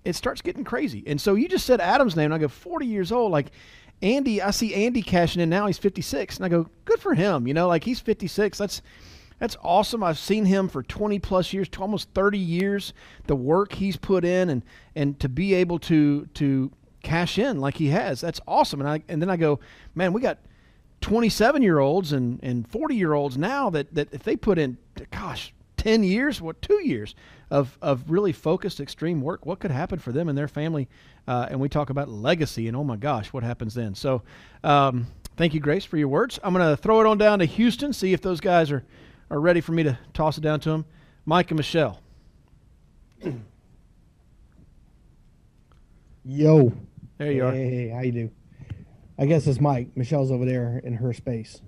it 0.04 0.15
starts 0.15 0.42
getting 0.42 0.63
crazy. 0.63 1.04
And 1.06 1.20
so 1.20 1.36
you 1.36 1.48
just 1.48 1.65
said 1.65 1.80
Adam's 1.80 2.15
name, 2.15 2.25
and 2.25 2.34
I 2.34 2.38
go 2.38 2.48
40 2.48 2.86
years 2.86 3.12
old. 3.12 3.32
Like 3.32 3.51
Andy, 4.01 4.41
I 4.41 4.51
see 4.51 4.74
Andy 4.74 5.01
cashing 5.01 5.41
in 5.41 5.50
now. 5.50 5.67
He's 5.67 5.77
56, 5.77 6.38
and 6.38 6.46
I 6.46 6.50
go 6.50 6.67
good 6.86 7.00
for 7.00 7.13
him. 7.13 7.48
You 7.48 7.53
know, 7.53 7.67
like 7.67 7.84
he's 7.84 8.00
56. 8.00 8.58
That's 8.58 8.81
that's 9.39 9.58
awesome. 9.63 10.03
I've 10.03 10.20
seen 10.20 10.46
him 10.46 10.70
for 10.70 10.84
20 10.84 11.17
plus 11.20 11.51
years, 11.51 11.67
almost 11.79 12.10
30 12.13 12.38
years. 12.38 12.93
The 13.25 13.36
work 13.36 13.74
he's 13.74 13.98
put 13.98 14.24
in, 14.25 14.50
and 14.50 14.63
and 14.96 15.20
to 15.20 15.29
be 15.29 15.53
able 15.53 15.79
to 15.79 16.27
to 16.36 16.72
cash 17.03 17.39
in 17.39 17.60
like 17.60 17.77
he 17.77 17.88
has, 17.88 18.22
that's 18.22 18.39
awesome. 18.48 18.79
And 18.81 18.89
I 18.89 19.03
and 19.08 19.22
then 19.22 19.29
I 19.29 19.38
go, 19.38 19.60
man, 19.96 20.13
we 20.13 20.22
got 20.22 20.39
27 21.01 21.62
year 21.62 21.79
olds 21.79 22.13
and, 22.13 22.39
and 22.43 22.67
40 22.67 22.96
year 22.96 23.13
olds 23.13 23.38
now 23.38 23.70
that, 23.72 23.93
that 23.93 24.08
if 24.12 24.24
they 24.24 24.36
put 24.36 24.58
in, 24.58 24.77
gosh, 25.10 25.53
10 25.82 26.04
years, 26.04 26.40
what, 26.40 26.62
two 26.62 26.80
years 26.86 27.16
of, 27.50 27.76
of 27.82 28.04
really 28.08 28.32
focused 28.32 28.80
extreme 28.80 29.20
work, 29.20 29.48
what 29.48 29.60
could 29.60 29.72
happen 29.72 29.98
for 29.98 30.12
them 30.12 30.30
and 30.30 30.38
their 30.38 30.48
family? 30.48 30.88
Uh, 31.28 31.48
and 31.50 31.60
we 31.60 31.68
talk 31.68 31.90
about 31.90 32.08
legacy 32.08 32.68
and 32.68 32.78
oh 32.78 32.84
my 32.84 32.96
gosh, 32.96 33.34
what 33.34 33.42
happens 33.42 33.74
then? 33.74 33.96
So 33.96 34.22
um, 34.64 35.08
thank 35.38 35.56
you, 35.56 35.60
Grace, 35.60 35.84
for 35.84 35.98
your 35.98 36.08
words. 36.08 36.40
I'm 36.44 36.54
going 36.54 36.70
to 36.70 36.78
throw 36.78 37.02
it 37.02 37.08
on 37.08 37.18
down 37.18 37.40
to 37.40 37.46
Houston, 37.46 37.94
see 37.94 38.14
if 38.14 38.22
those 38.22 38.40
guys 38.40 38.70
are, 38.70 38.86
are 39.32 39.40
ready 39.40 39.60
for 39.60 39.72
me 39.72 39.82
to 39.82 39.98
toss 40.14 40.38
it 40.38 40.42
down 40.42 40.60
to 40.60 40.70
them. 40.70 40.86
Mike 41.26 41.50
and 41.50 41.58
Michelle. 41.58 42.00
Yo. 46.24 46.72
There 47.18 47.32
you 47.32 47.44
are. 47.44 47.52
Hey, 47.52 47.90
how 47.90 48.02
you 48.02 48.12
do? 48.12 48.30
I 49.18 49.26
guess 49.26 49.48
it's 49.48 49.60
Mike. 49.60 49.90
Michelle's 49.96 50.32
over 50.32 50.46
there 50.46 50.80
in 50.84 50.94
her 50.94 51.12
space. 51.12 51.60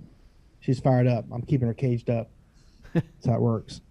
She's 0.59 0.79
fired 0.79 1.07
up. 1.07 1.25
I'm 1.31 1.41
keeping 1.41 1.67
her 1.67 1.73
caged 1.73 2.11
up. 2.11 2.29
That's 2.93 3.25
how 3.25 3.33
it 3.33 3.41
works. 3.41 3.81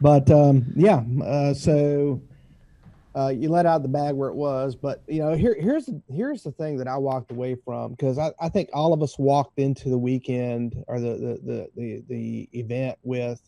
But 0.00 0.30
um, 0.30 0.72
yeah, 0.76 1.02
uh, 1.22 1.54
so 1.54 2.22
uh, 3.14 3.28
you 3.28 3.48
let 3.48 3.66
out 3.66 3.82
the 3.82 3.88
bag 3.88 4.14
where 4.14 4.30
it 4.30 4.34
was. 4.34 4.74
But 4.74 5.02
you 5.06 5.20
know, 5.20 5.34
here 5.34 5.56
here's 5.58 5.90
here's 6.08 6.42
the 6.42 6.52
thing 6.52 6.76
that 6.78 6.88
I 6.88 6.96
walked 6.96 7.30
away 7.30 7.56
from 7.64 7.92
because 7.92 8.18
I, 8.18 8.32
I 8.40 8.48
think 8.48 8.70
all 8.72 8.92
of 8.92 9.02
us 9.02 9.18
walked 9.18 9.58
into 9.58 9.88
the 9.90 9.98
weekend 9.98 10.82
or 10.88 11.00
the 11.00 11.10
the 11.10 11.40
the 11.42 11.70
the, 11.76 12.04
the 12.08 12.48
event 12.52 12.98
with 13.02 13.40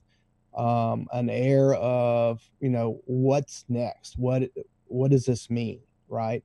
um, 0.57 1.07
an 1.13 1.31
air 1.31 1.75
of 1.75 2.43
you 2.61 2.69
know 2.69 3.01
what's 3.07 3.65
next 3.69 4.19
what 4.19 4.43
what 4.87 5.11
does 5.11 5.25
this 5.25 5.49
mean 5.49 5.81
right 6.09 6.45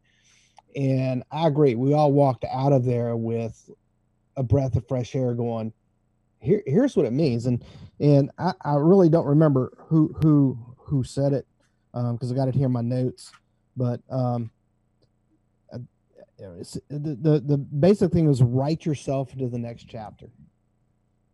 and 0.76 1.24
i 1.32 1.48
agree 1.48 1.76
we 1.76 1.94
all 1.94 2.14
walked 2.14 2.46
out 2.46 2.72
of 2.72 2.86
there 2.86 3.18
with 3.18 3.70
a 4.38 4.44
breath 4.44 4.76
of 4.76 4.88
fresh 4.88 5.14
air 5.16 5.34
going 5.34 5.74
here 6.40 6.62
here's 6.66 6.96
what 6.96 7.06
it 7.06 7.14
means 7.14 7.46
and 7.46 7.64
and 8.00 8.32
i, 8.38 8.54
I 8.64 8.76
really 8.76 9.10
don't 9.10 9.26
remember 9.26 9.74
who 9.88 10.14
who 10.22 10.58
who 10.78 11.04
said 11.04 11.34
it 11.34 11.46
because 11.94 12.32
um, 12.32 12.34
i 12.34 12.36
got 12.36 12.48
it 12.48 12.56
here 12.56 12.68
in 12.68 12.72
my 12.72 12.82
notes 12.82 13.32
but 13.76 14.02
um 14.10 14.52
the, 16.90 17.18
the 17.20 17.44
the 17.46 17.58
basic 17.58 18.12
thing 18.12 18.30
is 18.30 18.44
write 18.44 18.86
yourself 18.86 19.34
into 19.34 19.48
the 19.48 19.58
next 19.58 19.86
chapter 19.90 20.30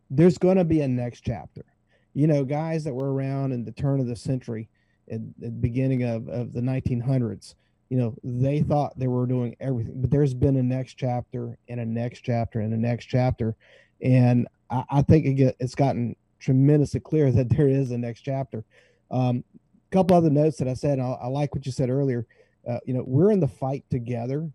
there's 0.10 0.38
going 0.38 0.58
to 0.58 0.64
be 0.64 0.82
a 0.82 0.88
next 0.88 1.22
chapter 1.22 1.66
you 2.14 2.28
know, 2.28 2.44
guys 2.44 2.84
that 2.84 2.94
were 2.94 3.14
around 3.14 3.52
in 3.52 3.66
the 3.66 3.72
turn 3.72 4.00
of 4.00 4.08
the 4.08 4.16
century, 4.16 4.70
at 5.12 5.20
the 5.40 5.50
beginning 5.50 6.04
of, 6.04 6.30
of 6.30 6.54
the 6.54 6.62
1900s, 6.62 7.56
you 7.90 7.98
know, 7.98 8.16
they 8.24 8.62
thought 8.62 8.98
they 8.98 9.08
were 9.08 9.26
doing 9.26 9.56
everything, 9.60 9.94
but 10.00 10.10
there's 10.10 10.34
been 10.34 10.56
a 10.58 10.64
next 10.64 10.94
chapter 10.94 11.58
and 11.68 11.80
a 11.80 11.86
next 11.86 12.22
chapter 12.22 12.60
and 12.60 12.74
a 12.74 12.78
next 12.78 13.06
chapter. 13.06 13.56
And 14.02 14.48
I, 14.70 14.84
I 14.90 15.02
think 15.02 15.26
it 15.26 15.34
get, 15.34 15.56
it's 15.60 15.76
gotten 15.76 16.16
tremendously 16.40 17.00
clear 17.00 17.32
that 17.34 17.50
there 17.50 17.68
is 17.68 17.92
a 17.92 17.98
next 17.98 18.22
chapter. 18.22 18.64
Um, 19.12 19.44
a 19.56 19.96
couple 19.96 20.16
other 20.16 20.30
notes 20.30 20.58
that 20.58 20.68
I 20.68 20.74
said, 20.74 21.00
I, 21.00 21.18
I 21.24 21.28
like 21.28 21.54
what 21.54 21.66
you 21.66 21.72
said 21.72 21.90
earlier. 21.90 22.26
Uh, 22.68 22.80
you 22.86 22.94
know, 22.94 23.04
we're 23.06 23.32
in 23.32 23.40
the 23.40 23.48
fight 23.48 23.84
together. 23.90 24.50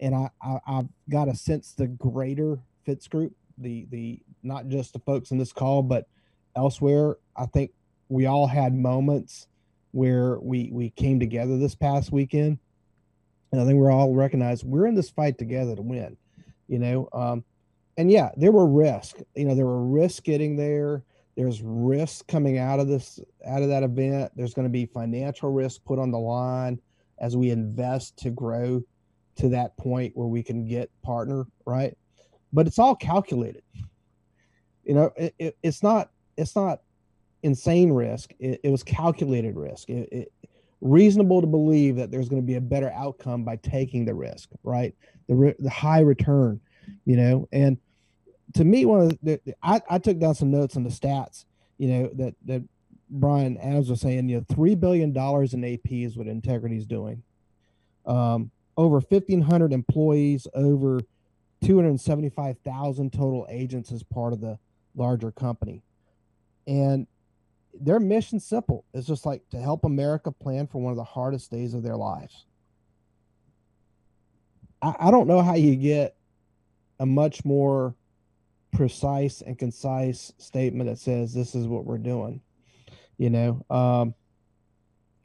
And 0.00 0.14
I, 0.14 0.30
I, 0.42 0.58
I've 0.66 0.88
got 1.10 1.28
a 1.28 1.34
sense 1.34 1.72
the 1.72 1.86
greater 1.86 2.58
Fitz 2.84 3.06
group, 3.08 3.34
the, 3.58 3.86
the, 3.90 4.20
not 4.42 4.68
just 4.68 4.92
the 4.92 4.98
folks 5.00 5.30
in 5.30 5.38
this 5.38 5.52
call, 5.52 5.82
but 5.82 6.06
elsewhere. 6.56 7.16
I 7.36 7.46
think 7.46 7.72
we 8.08 8.26
all 8.26 8.46
had 8.46 8.74
moments 8.74 9.46
where 9.92 10.38
we 10.40 10.70
we 10.72 10.90
came 10.90 11.18
together 11.18 11.58
this 11.58 11.74
past 11.74 12.12
weekend, 12.12 12.58
and 13.52 13.60
I 13.60 13.64
think 13.64 13.78
we're 13.78 13.90
all 13.90 14.14
recognized 14.14 14.64
we're 14.64 14.86
in 14.86 14.94
this 14.94 15.10
fight 15.10 15.38
together 15.38 15.74
to 15.76 15.82
win. 15.82 16.16
You 16.68 16.78
know, 16.78 17.08
um, 17.12 17.44
and 18.00 18.10
yeah, 18.10 18.30
there 18.34 18.50
were 18.50 18.66
risks. 18.66 19.22
You 19.34 19.44
know, 19.44 19.54
there 19.54 19.66
were 19.66 19.84
risks 19.84 20.20
getting 20.20 20.56
there. 20.56 21.02
There's 21.36 21.60
risks 21.62 22.22
coming 22.22 22.56
out 22.56 22.80
of 22.80 22.88
this 22.88 23.20
out 23.46 23.62
of 23.62 23.68
that 23.68 23.82
event. 23.82 24.32
There's 24.34 24.54
going 24.54 24.64
to 24.64 24.72
be 24.72 24.86
financial 24.86 25.52
risk 25.52 25.84
put 25.84 25.98
on 25.98 26.10
the 26.10 26.18
line 26.18 26.80
as 27.18 27.36
we 27.36 27.50
invest 27.50 28.16
to 28.20 28.30
grow 28.30 28.82
to 29.36 29.48
that 29.50 29.76
point 29.76 30.16
where 30.16 30.28
we 30.28 30.42
can 30.42 30.66
get 30.66 30.90
partner 31.02 31.46
right. 31.66 31.94
But 32.54 32.66
it's 32.66 32.78
all 32.78 32.96
calculated. 32.96 33.62
You 34.84 34.94
know, 34.94 35.12
it, 35.16 35.34
it, 35.38 35.56
it's 35.62 35.82
not 35.82 36.10
it's 36.38 36.56
not 36.56 36.80
insane 37.42 37.92
risk. 37.92 38.32
It, 38.38 38.60
it 38.64 38.70
was 38.70 38.82
calculated 38.82 39.56
risk. 39.56 39.90
It, 39.90 40.32
reasonable 40.80 41.42
to 41.42 41.46
believe 41.46 41.96
that 41.96 42.10
there's 42.10 42.30
going 42.30 42.40
to 42.40 42.46
be 42.46 42.54
a 42.54 42.62
better 42.62 42.90
outcome 42.92 43.44
by 43.44 43.56
taking 43.56 44.06
the 44.06 44.14
risk, 44.14 44.48
right? 44.64 44.94
The 45.28 45.54
the 45.58 45.68
high 45.68 46.00
return, 46.00 46.60
you 47.04 47.16
know. 47.16 47.46
And 47.52 47.76
to 48.54 48.64
me, 48.64 48.84
one 48.84 49.02
of 49.02 49.18
the, 49.22 49.40
I, 49.62 49.80
I 49.88 49.98
took 49.98 50.18
down 50.18 50.34
some 50.34 50.50
notes 50.50 50.76
on 50.76 50.82
the 50.84 50.90
stats, 50.90 51.44
you 51.78 51.88
know, 51.88 52.10
that 52.14 52.34
that 52.46 52.62
Bryan 53.08 53.56
Adams 53.58 53.90
was 53.90 54.00
saying, 54.00 54.28
you 54.28 54.38
know, 54.38 54.44
three 54.54 54.74
billion 54.74 55.12
dollars 55.12 55.54
in 55.54 55.64
AP 55.64 55.90
is 55.90 56.16
what 56.16 56.26
Integrity 56.26 56.76
is 56.76 56.86
doing. 56.86 57.22
Um, 58.06 58.50
over 58.76 59.00
fifteen 59.00 59.42
hundred 59.42 59.72
employees, 59.72 60.46
over 60.54 61.00
two 61.62 61.76
hundred 61.76 62.00
seventy-five 62.00 62.58
thousand 62.64 63.12
total 63.12 63.46
agents 63.50 63.92
as 63.92 64.02
part 64.02 64.32
of 64.32 64.40
the 64.40 64.58
larger 64.94 65.30
company 65.30 65.82
and 66.66 67.06
their 67.80 68.00
mission 68.00 68.40
simple 68.40 68.84
is 68.94 69.06
just 69.06 69.26
like 69.26 69.42
to 69.50 69.58
help 69.60 69.84
America 69.84 70.30
plan 70.30 70.66
for 70.66 70.80
one 70.80 70.92
of 70.92 70.96
the 70.96 71.04
hardest 71.04 71.50
days 71.50 71.74
of 71.74 71.82
their 71.82 71.96
lives. 71.96 72.46
I, 74.82 74.94
I 75.00 75.10
don't 75.10 75.26
know 75.26 75.42
how 75.42 75.54
you 75.54 75.76
get 75.76 76.16
a 76.98 77.06
much 77.06 77.44
more 77.44 77.94
precise 78.72 79.42
and 79.42 79.58
concise 79.58 80.32
statement 80.38 80.88
that 80.88 80.98
says 80.98 81.32
this 81.32 81.54
is 81.54 81.66
what 81.66 81.84
we're 81.84 81.98
doing. 81.98 82.40
You 83.18 83.30
know, 83.30 83.64
um, 83.70 84.14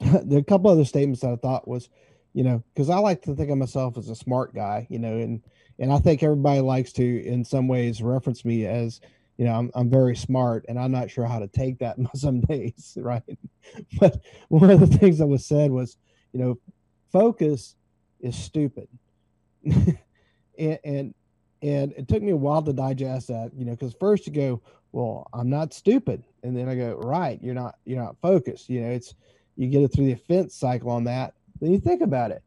there 0.00 0.38
are 0.38 0.40
a 0.40 0.44
couple 0.44 0.70
other 0.70 0.84
statements 0.84 1.22
that 1.22 1.32
I 1.32 1.36
thought 1.36 1.68
was, 1.68 1.88
you 2.34 2.44
know, 2.44 2.62
because 2.74 2.90
I 2.90 2.98
like 2.98 3.22
to 3.22 3.34
think 3.34 3.50
of 3.50 3.58
myself 3.58 3.96
as 3.96 4.10
a 4.10 4.16
smart 4.16 4.54
guy, 4.54 4.86
you 4.90 4.98
know, 4.98 5.18
and 5.18 5.42
and 5.78 5.92
I 5.92 5.98
think 5.98 6.22
everybody 6.22 6.60
likes 6.60 6.92
to, 6.94 7.26
in 7.26 7.44
some 7.44 7.68
ways, 7.68 8.02
reference 8.02 8.44
me 8.44 8.66
as 8.66 9.00
you 9.36 9.44
know, 9.44 9.52
I'm, 9.52 9.70
I'm 9.74 9.90
very 9.90 10.16
smart 10.16 10.64
and 10.68 10.78
I'm 10.78 10.92
not 10.92 11.10
sure 11.10 11.26
how 11.26 11.38
to 11.38 11.48
take 11.48 11.78
that 11.78 11.96
some 12.14 12.40
days, 12.40 12.96
right? 13.00 13.22
But 14.00 14.20
one 14.48 14.70
of 14.70 14.80
the 14.80 14.86
things 14.86 15.18
that 15.18 15.26
was 15.26 15.44
said 15.44 15.70
was, 15.70 15.96
you 16.32 16.40
know, 16.40 16.58
focus 17.12 17.76
is 18.20 18.36
stupid. 18.36 18.88
and, 19.64 19.98
and, 20.84 21.14
and 21.66 21.92
it 21.96 22.06
took 22.06 22.22
me 22.22 22.30
a 22.30 22.36
while 22.36 22.62
to 22.62 22.72
digest 22.72 23.26
that, 23.26 23.50
you 23.52 23.64
know, 23.64 23.72
because 23.72 23.92
first 23.98 24.24
you 24.24 24.32
go, 24.32 24.62
well, 24.92 25.26
I'm 25.32 25.50
not 25.50 25.74
stupid. 25.74 26.22
And 26.44 26.56
then 26.56 26.68
I 26.68 26.76
go, 26.76 26.94
right, 26.94 27.40
you're 27.42 27.56
not, 27.56 27.74
you're 27.84 28.00
not 28.00 28.16
focused. 28.22 28.70
You 28.70 28.82
know, 28.82 28.90
it's, 28.90 29.16
you 29.56 29.66
get 29.66 29.82
it 29.82 29.88
through 29.88 30.06
the 30.06 30.12
offense 30.12 30.54
cycle 30.54 30.90
on 30.90 31.02
that. 31.04 31.34
Then 31.60 31.72
you 31.72 31.80
think 31.80 32.02
about 32.02 32.30
it. 32.30 32.44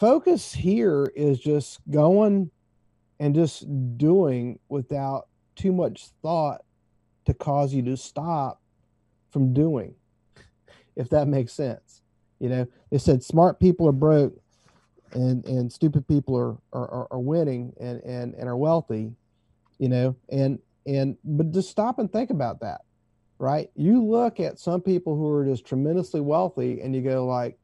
Focus 0.00 0.54
here 0.54 1.12
is 1.14 1.38
just 1.38 1.80
going 1.90 2.50
and 3.20 3.34
just 3.34 3.66
doing 3.98 4.58
without 4.70 5.28
too 5.54 5.72
much 5.72 6.06
thought 6.22 6.62
to 7.26 7.34
cause 7.34 7.74
you 7.74 7.82
to 7.82 7.98
stop 7.98 8.62
from 9.30 9.52
doing, 9.52 9.94
if 10.96 11.10
that 11.10 11.28
makes 11.28 11.52
sense. 11.52 12.00
You 12.38 12.48
know, 12.48 12.66
they 12.90 12.96
said 12.96 13.22
smart 13.22 13.60
people 13.60 13.86
are 13.86 13.92
broke 13.92 14.41
and 15.14 15.44
and 15.44 15.72
stupid 15.72 16.06
people 16.08 16.36
are 16.36 16.56
are, 16.72 17.08
are 17.10 17.20
winning 17.20 17.72
and, 17.80 18.00
and 18.02 18.34
and 18.34 18.48
are 18.48 18.56
wealthy, 18.56 19.12
you 19.78 19.88
know, 19.88 20.16
and 20.30 20.58
and 20.86 21.16
but 21.24 21.52
just 21.52 21.70
stop 21.70 21.98
and 21.98 22.12
think 22.12 22.30
about 22.30 22.60
that, 22.60 22.82
right? 23.38 23.70
You 23.74 24.04
look 24.04 24.40
at 24.40 24.58
some 24.58 24.80
people 24.80 25.16
who 25.16 25.28
are 25.28 25.44
just 25.44 25.64
tremendously 25.64 26.20
wealthy 26.20 26.80
and 26.80 26.94
you 26.94 27.02
go 27.02 27.26
like, 27.26 27.58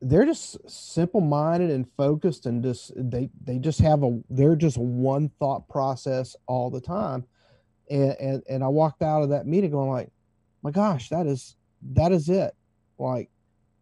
they're 0.00 0.26
just 0.26 0.58
simple 0.68 1.20
minded 1.20 1.70
and 1.70 1.86
focused 1.96 2.46
and 2.46 2.62
just 2.62 2.92
they 2.96 3.30
they 3.42 3.58
just 3.58 3.80
have 3.80 4.02
a 4.02 4.20
they're 4.28 4.56
just 4.56 4.76
one 4.76 5.30
thought 5.38 5.66
process 5.68 6.36
all 6.46 6.68
the 6.68 6.80
time 6.80 7.24
and 7.90 8.14
and, 8.20 8.42
and 8.48 8.62
i 8.62 8.68
walked 8.68 9.02
out 9.02 9.22
of 9.22 9.30
that 9.30 9.46
meeting 9.46 9.70
going 9.70 9.88
like 9.88 10.10
my 10.62 10.70
gosh 10.70 11.08
that 11.08 11.26
is 11.26 11.56
that 11.82 12.12
is 12.12 12.28
it 12.28 12.54
like 12.98 13.30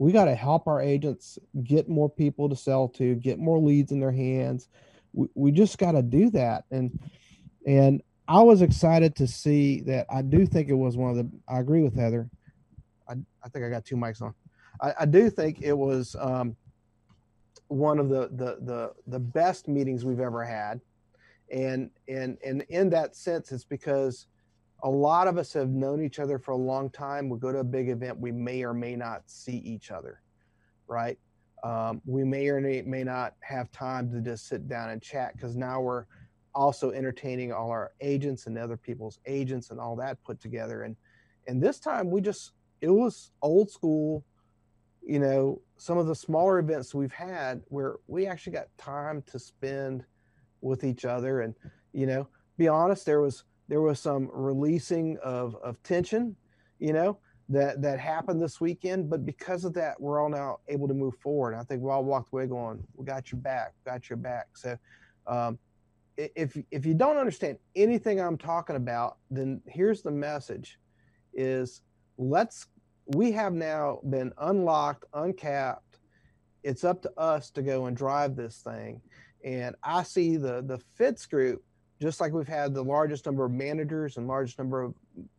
we 0.03 0.11
got 0.11 0.25
to 0.25 0.35
help 0.35 0.67
our 0.67 0.81
agents 0.81 1.39
get 1.63 1.89
more 1.89 2.11
people 2.11 2.49
to 2.49 2.57
sell 2.57 2.89
to 2.89 3.15
get 3.15 3.39
more 3.39 3.61
leads 3.61 3.93
in 3.93 4.01
their 4.01 4.11
hands. 4.11 4.69
We, 5.13 5.29
we 5.35 5.53
just 5.53 5.79
got 5.79 5.93
to 5.93 6.03
do 6.03 6.29
that. 6.31 6.65
And 6.73 6.99
and 7.65 8.03
i 8.27 8.41
was 8.43 8.63
excited 8.63 9.15
to 9.15 9.29
see 9.29 9.81
that. 9.83 10.07
I 10.11 10.23
do 10.23 10.45
think 10.45 10.69
it 10.69 10.75
was 10.75 10.97
one 10.97 11.11
of 11.11 11.17
the 11.17 11.31
i 11.47 11.61
agree 11.61 11.83
with 11.83 11.95
heather. 11.95 12.29
I, 13.09 13.13
I 13.45 13.49
think 13.49 13.65
i 13.65 13.69
got 13.69 13.85
two 13.85 13.95
mics 13.95 14.21
on. 14.21 14.35
I, 14.81 14.93
I 15.01 15.07
do 15.07 15.31
think 15.31 15.63
it 15.63 15.79
was 15.79 16.17
um, 16.19 16.57
one 17.69 18.01
of 18.01 18.09
the, 18.09 18.29
the 18.33 18.59
the 18.63 18.93
the 19.07 19.21
best 19.21 19.69
meetings 19.69 20.05
we've 20.05 20.19
ever 20.19 20.45
had, 20.45 20.81
and 21.53 21.91
and 22.09 22.39
and 22.45 22.63
in 22.71 22.91
that 22.91 23.15
sense, 23.15 23.53
it's 23.53 23.65
because 23.65 24.27
a 24.83 24.91
lot 24.91 25.29
of 25.29 25.39
us 25.39 25.53
have 25.53 25.71
known 25.71 26.05
each 26.05 26.19
other 26.19 26.39
for 26.39 26.53
a 26.53 26.57
long 26.57 26.91
time. 26.91 27.29
We 27.29 27.39
go 27.39 27.53
to 27.53 27.59
a 27.59 27.65
big 27.65 27.89
event, 27.89 28.19
we 28.19 28.33
may 28.33 28.65
or 28.65 28.75
may 28.75 28.97
not 28.97 29.23
see 29.27 29.59
each 29.59 29.91
other, 29.91 30.21
right? 30.87 31.19
Um, 31.63 32.03
we 32.05 32.25
may 32.25 32.49
or 32.49 32.61
may 32.61 33.05
not 33.05 33.35
have 33.41 33.71
time 33.71 34.11
to 34.11 34.21
just 34.21 34.49
sit 34.49 34.69
down 34.69 34.91
and 34.91 35.01
chat 35.01 35.37
because 35.37 35.55
now 35.55 35.81
we're 35.81 36.07
also 36.55 36.91
entertaining 36.91 37.53
all 37.53 37.71
our 37.71 37.93
agents 38.01 38.47
and 38.47 38.59
other 38.59 38.77
people's 38.77 39.21
agents 39.27 39.71
and 39.71 39.79
all 39.79 39.95
that 39.97 40.23
put 40.25 40.41
together. 40.41 40.83
And 40.83 40.97
and 41.47 41.63
this 41.63 41.79
time 41.79 42.11
we 42.11 42.21
just 42.21 42.53
it 42.81 42.91
was 42.91 43.31
old 43.43 43.71
school 43.71 44.25
you 45.05 45.19
know, 45.19 45.61
some 45.77 45.99
of 45.99 46.07
the 46.07 46.15
smaller 46.15 46.59
events 46.59 46.95
we've 46.95 47.13
had 47.13 47.61
where 47.69 47.97
we 48.07 48.27
actually 48.27 48.53
got 48.53 48.69
time 48.79 49.23
to 49.23 49.39
spend 49.39 50.05
with 50.61 50.85
each 50.85 51.05
other 51.05 51.41
and, 51.41 51.55
you 51.93 52.07
know, 52.07 52.29
be 52.57 52.69
honest, 52.69 53.05
there 53.05 53.21
was 53.21 53.45
there 53.73 53.81
was 53.81 53.99
some 53.99 54.29
releasing 54.35 55.17
of 55.25 55.57
of 55.65 55.83
tension, 55.83 56.37
you 56.79 56.93
know, 56.93 57.17
that 57.49 57.81
that 57.81 57.99
happened 57.99 58.39
this 58.39 58.61
weekend. 58.61 59.09
But 59.09 59.25
because 59.25 59.65
of 59.65 59.73
that, 59.73 59.99
we're 59.99 60.21
all 60.21 60.29
now 60.29 60.59
able 60.69 60.87
to 60.89 60.93
move 60.93 61.15
forward. 61.23 61.55
I 61.55 61.63
think 61.63 61.81
we 61.81 61.91
all 61.91 62.05
walked 62.05 62.35
away 62.35 62.47
going, 62.47 62.87
"We 62.95 63.07
got 63.07 63.33
your 63.33 63.41
back, 63.41 63.73
got 63.87 64.11
your 64.11 64.19
back." 64.19 64.49
So, 64.59 64.77
um, 65.27 65.59
if 66.19 66.55
if 66.71 66.85
you 66.85 66.93
don't 66.93 67.17
understand 67.17 67.57
anything 67.75 68.21
I'm 68.21 68.37
talking 68.37 68.77
about, 68.77 69.17
then 69.31 69.63
here's 69.67 70.03
the 70.03 70.11
message: 70.11 70.79
is 71.33 71.81
let's 72.19 72.67
we 73.07 73.33
have 73.33 73.55
now 73.55 74.01
been 74.11 74.35
unlocked, 74.37 75.07
uncapped. 75.15 75.99
It's 76.63 76.85
up 76.85 77.01
to 77.05 77.13
us 77.19 77.51
to 77.53 77.63
go 77.63 77.87
and 77.87 77.97
drive 77.97 78.37
this 78.37 78.59
thing. 78.59 79.01
And 79.43 79.75
I 79.83 80.03
see 80.03 80.37
the 80.37 80.61
the 80.61 80.79
Fitz 80.95 81.25
group 81.25 81.65
just 82.03 82.21
like 82.21 82.33
we've 82.33 82.49
had 82.49 82.75
the 82.75 82.83
largest 82.83 83.25
number 83.27 83.45
of 83.45 83.53
managers 83.53 84.17
and 84.17 84.27
largest 84.27 84.59
number 84.59 84.83
of 84.83 84.93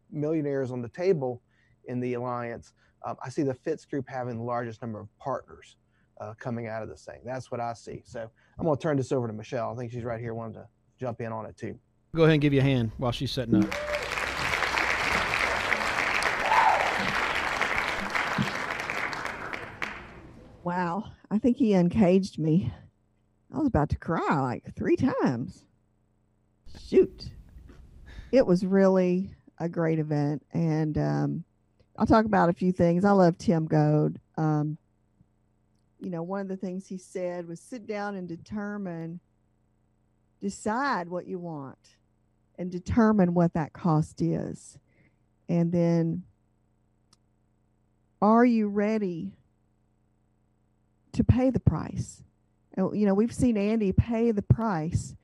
millionaires 0.09 0.71
on 0.71 0.81
the 0.81 0.87
table 0.87 1.41
in 1.89 1.99
the 1.99 2.13
alliance, 2.13 2.71
um, 3.05 3.17
I 3.21 3.27
see 3.29 3.43
the 3.43 3.53
Fitz 3.53 3.85
group 3.85 4.07
having 4.07 4.37
the 4.37 4.43
largest 4.43 4.81
number 4.81 5.01
of 5.01 5.09
partners 5.19 5.75
uh, 6.21 6.33
coming 6.39 6.67
out 6.67 6.81
of 6.81 6.87
this 6.87 7.03
thing. 7.03 7.19
That's 7.25 7.51
what 7.51 7.59
I 7.59 7.73
see. 7.73 8.01
So 8.05 8.29
I'm 8.57 8.65
going 8.65 8.77
to 8.77 8.81
turn 8.81 8.95
this 8.95 9.11
over 9.11 9.27
to 9.27 9.33
Michelle. 9.33 9.73
I 9.73 9.75
think 9.75 9.91
she's 9.91 10.05
right 10.05 10.21
here, 10.21 10.33
wanting 10.33 10.53
to 10.53 10.67
jump 10.97 11.19
in 11.19 11.33
on 11.33 11.45
it 11.45 11.57
too. 11.57 11.77
Go 12.15 12.23
ahead 12.23 12.35
and 12.35 12.41
give 12.41 12.53
you 12.53 12.61
a 12.61 12.63
hand 12.63 12.91
while 12.97 13.11
she's 13.11 13.31
setting 13.31 13.61
up. 13.61 13.73
Wow. 20.63 21.11
I 21.29 21.39
think 21.39 21.57
he 21.57 21.73
uncaged 21.73 22.39
me. 22.39 22.71
I 23.53 23.57
was 23.57 23.67
about 23.67 23.89
to 23.89 23.97
cry 23.97 24.39
like 24.39 24.73
three 24.77 24.95
times. 24.95 25.65
Shoot. 26.79 27.29
It 28.31 28.45
was 28.45 28.65
really 28.65 29.31
a 29.59 29.69
great 29.69 29.99
event. 29.99 30.43
And 30.53 30.97
um, 30.97 31.43
I'll 31.97 32.05
talk 32.05 32.25
about 32.25 32.49
a 32.49 32.53
few 32.53 32.71
things. 32.71 33.05
I 33.05 33.11
love 33.11 33.37
Tim 33.37 33.65
Goad. 33.65 34.19
Um, 34.37 34.77
you 35.99 36.09
know, 36.09 36.23
one 36.23 36.41
of 36.41 36.47
the 36.47 36.57
things 36.57 36.87
he 36.87 36.97
said 36.97 37.47
was 37.47 37.59
sit 37.59 37.87
down 37.87 38.15
and 38.15 38.27
determine, 38.27 39.19
decide 40.41 41.07
what 41.07 41.27
you 41.27 41.39
want 41.39 41.77
and 42.57 42.71
determine 42.71 43.33
what 43.33 43.53
that 43.53 43.73
cost 43.73 44.21
is. 44.21 44.77
And 45.47 45.71
then, 45.71 46.23
are 48.21 48.45
you 48.45 48.67
ready 48.67 49.33
to 51.13 51.23
pay 51.23 51.49
the 51.49 51.59
price? 51.59 52.23
And, 52.73 52.97
You 52.97 53.05
know, 53.05 53.13
we've 53.13 53.33
seen 53.33 53.57
Andy 53.57 53.91
pay 53.91 54.31
the 54.31 54.41
price 54.41 55.15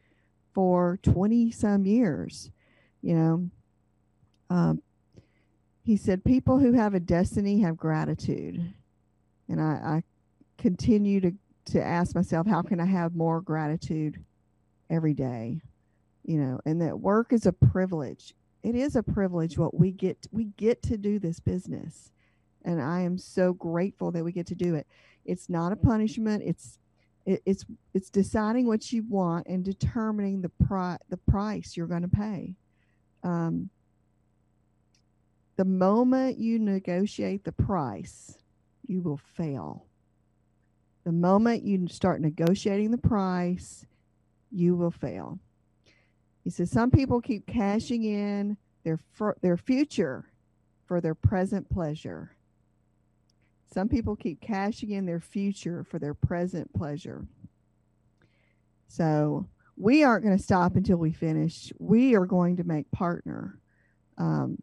for 0.60 1.00
20 1.04 1.52
some 1.52 1.86
years. 1.86 2.52
You 3.02 3.16
know, 3.16 3.50
um, 4.50 4.82
he 5.84 5.96
said, 5.96 6.26
People 6.26 6.60
who 6.60 6.74
have 6.74 6.94
a 6.94 7.00
destiny 7.00 7.62
have 7.62 7.78
gratitude. 7.78 8.74
And 9.48 9.62
I, 9.62 9.64
I 9.66 10.04
continue 10.58 11.22
to, 11.22 11.32
to 11.68 11.82
ask 11.82 12.14
myself, 12.14 12.46
how 12.46 12.62
can 12.62 12.82
I 12.82 12.86
have 12.88 13.16
more 13.16 13.40
gratitude 13.40 14.22
every 14.90 15.14
day? 15.14 15.62
You 16.26 16.40
know, 16.40 16.60
and 16.66 16.82
that 16.82 17.00
work 17.00 17.32
is 17.32 17.46
a 17.46 17.54
privilege. 17.54 18.36
It 18.62 18.76
is 18.76 18.98
a 18.98 19.02
privilege 19.02 19.58
what 19.58 19.80
we 19.80 19.94
get 19.94 20.28
we 20.30 20.44
get 20.58 20.84
to 20.84 20.98
do 20.98 21.20
this 21.20 21.40
business. 21.40 22.12
And 22.66 22.82
I 22.82 23.00
am 23.00 23.18
so 23.18 23.54
grateful 23.54 24.12
that 24.12 24.26
we 24.26 24.34
get 24.34 24.48
to 24.48 24.56
do 24.56 24.76
it. 24.76 24.88
It's 25.24 25.48
not 25.48 25.72
a 25.72 25.78
punishment. 25.78 26.44
It's 26.46 26.80
it, 27.26 27.42
it's 27.46 27.66
it's 27.94 28.10
deciding 28.10 28.68
what 28.68 28.92
you 28.92 29.04
want 29.08 29.48
and 29.48 29.64
determining 29.64 30.42
the 30.42 30.50
pri- 30.50 30.98
the 31.10 31.18
price 31.18 31.76
you're 31.76 31.88
going 31.88 32.02
to 32.02 32.08
pay. 32.08 32.56
Um, 33.24 33.70
the 35.58 35.66
moment 35.66 36.38
you 36.38 36.58
negotiate 36.58 37.44
the 37.44 37.52
price, 37.52 38.38
you 38.88 39.02
will 39.02 39.20
fail. 39.36 39.86
The 41.04 41.12
moment 41.12 41.64
you 41.64 41.88
start 41.88 42.22
negotiating 42.22 42.92
the 42.92 42.98
price, 42.98 43.86
you 44.52 44.76
will 44.76 44.92
fail. 44.92 45.40
He 46.44 46.50
says 46.50 46.72
some 46.72 46.92
people 46.92 47.22
keep 47.22 47.46
cashing 47.46 48.04
in 48.04 48.58
their 48.84 49.00
their 49.42 49.58
future 49.58 50.26
for 50.86 51.02
their 51.02 51.16
present 51.16 51.70
pleasure. 51.70 52.32
Some 53.72 53.88
people 53.88 54.16
keep 54.16 54.42
cashing 54.42 54.92
in 54.92 55.06
their 55.06 55.20
future 55.20 55.84
for 55.84 56.00
their 56.00 56.14
present 56.14 56.74
pleasure. 56.74 57.26
So 58.88 59.48
we 59.78 60.04
aren't 60.04 60.26
going 60.26 60.38
to 60.38 60.44
stop 60.44 60.76
until 60.76 60.98
we 60.98 61.12
finish. 61.12 61.72
We 61.78 62.16
are 62.16 62.26
going 62.26 62.58
to 62.58 62.64
make 62.64 62.90
partner. 62.92 63.60
Um, 64.18 64.58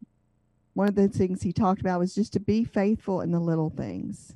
one 0.74 0.88
of 0.88 0.94
the 0.94 1.08
things 1.08 1.40
he 1.40 1.52
talked 1.52 1.80
about 1.80 2.00
was 2.00 2.14
just 2.14 2.32
to 2.34 2.40
be 2.40 2.64
faithful 2.64 3.20
in 3.20 3.30
the 3.30 3.40
little 3.40 3.70
things. 3.70 4.34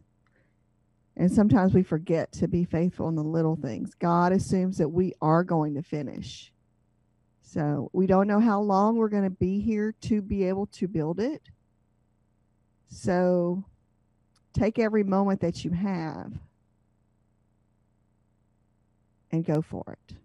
And 1.17 1.31
sometimes 1.31 1.75
we 1.75 1.83
forget 1.83 2.33
to 2.33 2.49
be 2.49 2.65
faithful 2.65 3.09
in 3.09 3.17
the 3.17 3.23
little 3.23 3.57
things. 3.57 3.95
God 3.95 4.33
assumes 4.33 4.79
that 4.79 4.89
we 4.89 5.13
are 5.21 5.45
going 5.45 5.75
to 5.75 5.83
finish. 5.83 6.53
So 7.43 7.91
we 7.93 8.07
don't 8.07 8.29
know 8.29 8.41
how 8.41 8.61
long 8.61 8.97
we're 8.97 9.09
going 9.09 9.25
to 9.25 9.31
be 9.31 9.61
here 9.61 9.95
to 10.03 10.23
be 10.23 10.45
able 10.45 10.67
to 10.67 10.87
build 10.87 11.19
it. 11.19 11.43
So 12.89 13.65
take 14.53 14.79
every 14.79 15.05
moment 15.05 15.41
that 15.41 15.65
you 15.65 15.71
have 15.71 16.33
and 19.31 19.45
go 19.45 19.63
for 19.63 19.85
it. 19.89 20.17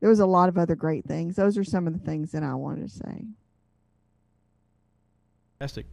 There 0.00 0.10
was 0.10 0.20
a 0.20 0.26
lot 0.26 0.48
of 0.48 0.58
other 0.58 0.74
great 0.76 1.06
things. 1.06 1.36
Those 1.36 1.56
are 1.56 1.64
some 1.64 1.86
of 1.86 1.94
the 1.94 1.98
things 1.98 2.32
that 2.32 2.42
I 2.42 2.54
wanted 2.54 2.90
to 2.90 2.94
say. 2.94 3.24
Fantastic. 5.58 5.86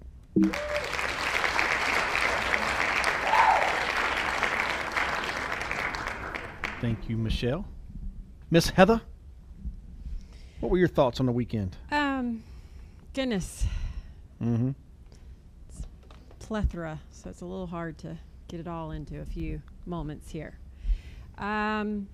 Thank 6.82 7.08
you, 7.08 7.17
Michelle. 7.17 7.65
Miss 8.50 8.69
Heather, 8.69 9.02
what 10.60 10.71
were 10.71 10.78
your 10.78 10.88
thoughts 10.88 11.19
on 11.19 11.26
the 11.26 11.32
weekend? 11.32 11.78
Um, 11.91 12.43
goodness, 13.13 13.65
Mm-hmm. 14.43 14.71
Plethora. 16.52 17.00
So 17.12 17.30
it's 17.30 17.40
a 17.40 17.46
little 17.46 17.66
hard 17.66 17.98
to 18.00 18.18
get 18.50 18.60
it 18.60 18.68
all 18.68 18.92
into 18.92 19.22
a 19.22 19.26
few 19.26 19.62
moments 19.86 20.30
here. 20.32 20.58
Um, 21.38 22.10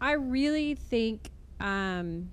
I 0.00 0.12
really 0.12 0.74
think 0.74 1.28
um, 1.60 2.30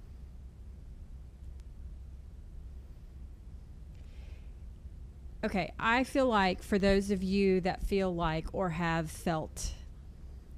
okay, 5.43 5.73
I 5.77 6.05
feel 6.05 6.27
like 6.27 6.63
for 6.63 6.79
those 6.79 7.11
of 7.11 7.21
you 7.21 7.59
that 7.59 7.83
feel 7.83 8.15
like 8.15 8.47
or 8.53 8.69
have 8.69 9.11
felt 9.11 9.73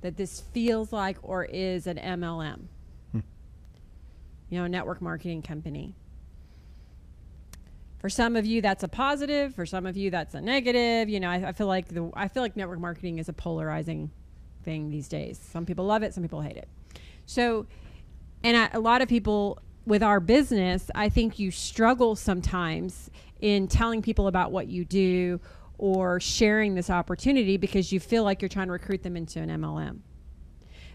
that 0.01 0.15
this 0.15 0.41
feels 0.41 0.93
like 0.93 1.17
or 1.23 1.43
is 1.43 1.87
an 1.87 1.97
MLM, 1.97 2.67
Hmm. 3.13 3.19
you 4.51 4.59
know, 4.59 4.65
a 4.65 4.69
network 4.69 5.01
marketing 5.01 5.41
company. 5.41 5.95
For 8.03 8.09
some 8.09 8.35
of 8.35 8.45
you, 8.45 8.61
that's 8.61 8.83
a 8.83 8.89
positive. 8.89 9.55
For 9.55 9.65
some 9.65 9.85
of 9.85 9.95
you, 9.95 10.11
that's 10.11 10.35
a 10.35 10.41
negative. 10.41 11.07
You 11.07 11.21
know, 11.21 11.29
I, 11.29 11.35
I 11.35 11.51
feel 11.53 11.67
like 11.67 11.87
the 11.87 12.11
I 12.15 12.27
feel 12.27 12.43
like 12.43 12.57
network 12.57 12.81
marketing 12.81 13.17
is 13.17 13.29
a 13.29 13.33
polarizing 13.33 14.11
thing 14.65 14.89
these 14.89 15.07
days. 15.07 15.39
Some 15.39 15.65
people 15.65 15.85
love 15.85 16.03
it, 16.03 16.13
some 16.13 16.21
people 16.21 16.41
hate 16.41 16.57
it. 16.57 16.67
So, 17.25 17.65
and 18.43 18.57
I, 18.57 18.69
a 18.73 18.79
lot 18.81 19.01
of 19.01 19.07
people 19.07 19.59
with 19.85 20.03
our 20.03 20.19
business, 20.19 20.91
I 20.93 21.07
think 21.07 21.39
you 21.39 21.49
struggle 21.49 22.17
sometimes 22.17 23.09
in 23.39 23.69
telling 23.69 24.01
people 24.01 24.27
about 24.27 24.51
what 24.51 24.67
you 24.67 24.83
do 24.83 25.39
or 25.77 26.19
sharing 26.19 26.75
this 26.75 26.89
opportunity 26.89 27.55
because 27.55 27.93
you 27.93 28.01
feel 28.01 28.25
like 28.25 28.41
you're 28.41 28.49
trying 28.49 28.67
to 28.67 28.73
recruit 28.73 29.03
them 29.03 29.15
into 29.15 29.39
an 29.39 29.47
MLM. 29.47 29.99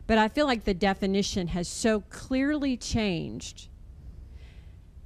But 0.06 0.18
I 0.18 0.28
feel 0.28 0.44
like 0.44 0.64
the 0.64 0.74
definition 0.74 1.46
has 1.48 1.68
so 1.68 2.02
clearly 2.10 2.76
changed. 2.76 3.68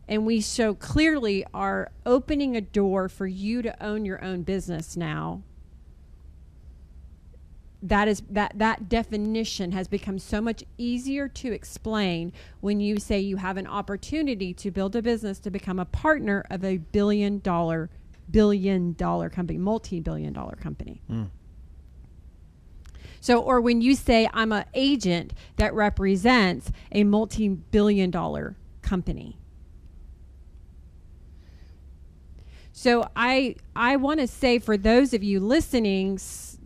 And 0.09 0.27
we 0.27 0.41
so 0.41 0.75
clearly 0.75 1.45
are 1.55 1.91
opening 2.05 2.57
a 2.57 2.61
door 2.61 3.09
for 3.09 3.27
you 3.27 3.63
to 3.63 3.83
own 3.83 4.05
your 4.05 4.23
own 4.23 4.43
business 4.43 4.97
now. 4.97 5.43
That 7.85 8.07
is 8.07 8.23
that 8.31 8.53
that 8.57 8.89
definition 8.89 9.73
has 9.73 9.89
become 9.89 10.19
so 10.19 10.41
much 10.41 10.63
easier 10.79 11.29
to 11.29 11.53
explain 11.53 12.33
when 12.61 12.79
you 12.79 13.01
say 13.01 13.19
you 13.19 13.39
have 13.39 13.57
an 13.57 13.67
opportunity 13.67 14.55
to 14.55 14.71
build 14.71 14.95
a 14.95 15.03
business 15.03 15.41
to 15.41 15.51
become 15.51 15.81
a 15.81 15.85
partner 15.85 16.45
of 16.49 16.65
a 16.65 16.77
billion 16.79 17.41
dollar 17.41 17.91
billion 18.31 18.93
dollar 18.93 19.29
company 19.29 19.59
multi-billion 19.59 20.33
dollar 20.33 20.55
company. 20.57 21.03
Mm. 21.11 21.31
so 23.21 23.41
or 23.41 23.61
when 23.61 23.81
you 23.81 23.97
say 23.97 24.29
i'm 24.33 24.53
an 24.53 24.65
agent 24.75 25.33
that 25.57 25.75
represents 25.75 26.71
a 26.93 27.03
multi-billion 27.03 28.13
dollar 28.13 28.57
company 28.81 29.37
so 32.73 33.07
i 33.15 33.55
i 33.77 33.97
want 33.97 34.21
to 34.21 34.27
say 34.27 34.59
for 34.59 34.77
those 34.77 35.13
of 35.13 35.23
you 35.23 35.39
listening 35.41 36.19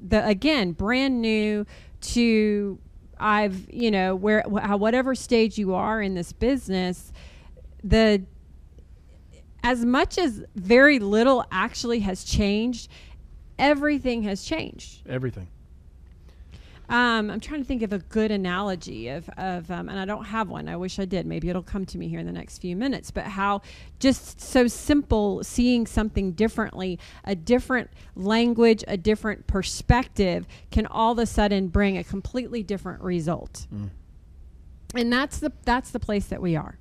the 0.08 0.24
again 0.26 0.72
brand 0.72 1.20
new 1.20 1.66
to 2.00 2.78
i've 3.18 3.68
you 3.72 3.90
know 3.90 4.14
where 4.14 4.42
wh- 4.42 4.78
whatever 4.78 5.14
stage 5.14 5.58
you 5.58 5.74
are 5.74 6.00
in 6.00 6.14
this 6.14 6.32
business 6.32 7.12
the 7.82 8.22
as 9.62 9.84
much 9.84 10.16
as 10.16 10.44
very 10.54 10.98
little 10.98 11.44
actually 11.50 12.00
has 12.00 12.22
changed 12.24 12.88
everything 13.58 14.22
has 14.22 14.44
changed 14.44 15.02
Everything. 15.08 15.48
Um, 16.88 17.30
I'm 17.30 17.40
trying 17.40 17.60
to 17.60 17.66
think 17.66 17.82
of 17.82 17.92
a 17.92 17.98
good 17.98 18.30
analogy 18.30 19.08
of, 19.08 19.28
of 19.30 19.70
um, 19.70 19.88
and 19.88 19.98
I 19.98 20.04
don't 20.04 20.26
have 20.26 20.48
one. 20.48 20.68
I 20.68 20.76
wish 20.76 20.98
I 20.98 21.04
did. 21.04 21.26
Maybe 21.26 21.48
it'll 21.48 21.62
come 21.62 21.84
to 21.86 21.98
me 21.98 22.08
here 22.08 22.20
in 22.20 22.26
the 22.26 22.32
next 22.32 22.58
few 22.58 22.76
minutes. 22.76 23.10
But 23.10 23.24
how 23.24 23.62
just 23.98 24.40
so 24.40 24.68
simple, 24.68 25.42
seeing 25.42 25.86
something 25.86 26.32
differently, 26.32 27.00
a 27.24 27.34
different 27.34 27.90
language, 28.14 28.84
a 28.86 28.96
different 28.96 29.46
perspective 29.48 30.46
can 30.70 30.86
all 30.86 31.12
of 31.12 31.18
a 31.18 31.26
sudden 31.26 31.68
bring 31.68 31.98
a 31.98 32.04
completely 32.04 32.62
different 32.62 33.02
result. 33.02 33.66
Mm. 33.74 33.90
And 34.94 35.12
that's 35.12 35.40
the 35.40 35.52
that's 35.64 35.90
the 35.90 36.00
place 36.00 36.26
that 36.26 36.40
we 36.40 36.54
are. 36.54 36.78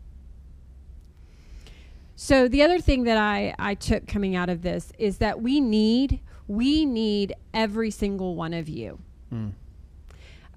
So 2.16 2.48
the 2.48 2.62
other 2.62 2.80
thing 2.80 3.04
that 3.04 3.18
I, 3.18 3.54
I 3.60 3.74
took 3.76 4.08
coming 4.08 4.36
out 4.36 4.50
of 4.50 4.62
this 4.62 4.94
is 4.98 5.18
that 5.18 5.42
we 5.42 5.60
need 5.60 6.22
we 6.48 6.86
need 6.86 7.34
every 7.54 7.90
single 7.90 8.36
one 8.36 8.54
of 8.54 8.70
you. 8.70 9.00
Mm. 9.34 9.54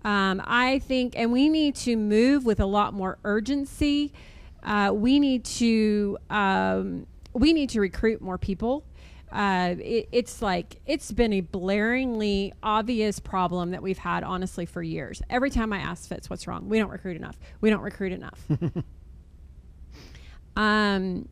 Um, 0.04 0.42
I 0.44 0.78
think, 0.80 1.14
and 1.16 1.32
we 1.32 1.48
need 1.48 1.74
to 1.76 1.96
move 1.96 2.44
with 2.44 2.60
a 2.60 2.66
lot 2.66 2.94
more 2.94 3.18
urgency. 3.24 4.12
Uh, 4.62 4.92
we 4.94 5.18
need 5.18 5.44
to 5.44 6.18
um, 6.30 7.06
we 7.32 7.52
need 7.52 7.70
to 7.70 7.80
recruit 7.80 8.20
more 8.20 8.38
people. 8.38 8.84
Uh, 9.30 9.74
it, 9.78 10.08
it's 10.10 10.40
like 10.40 10.80
it's 10.86 11.12
been 11.12 11.34
a 11.34 11.42
blaringly 11.42 12.52
obvious 12.62 13.20
problem 13.20 13.72
that 13.72 13.82
we've 13.82 13.98
had 13.98 14.24
honestly 14.24 14.66
for 14.66 14.82
years. 14.82 15.20
Every 15.28 15.50
time 15.50 15.72
I 15.72 15.78
ask 15.78 16.08
Fitz, 16.08 16.30
"What's 16.30 16.46
wrong?" 16.46 16.68
We 16.68 16.78
don't 16.78 16.90
recruit 16.90 17.16
enough. 17.16 17.38
We 17.60 17.70
don't 17.70 17.82
recruit 17.82 18.12
enough. 18.12 18.40
um, 20.56 21.28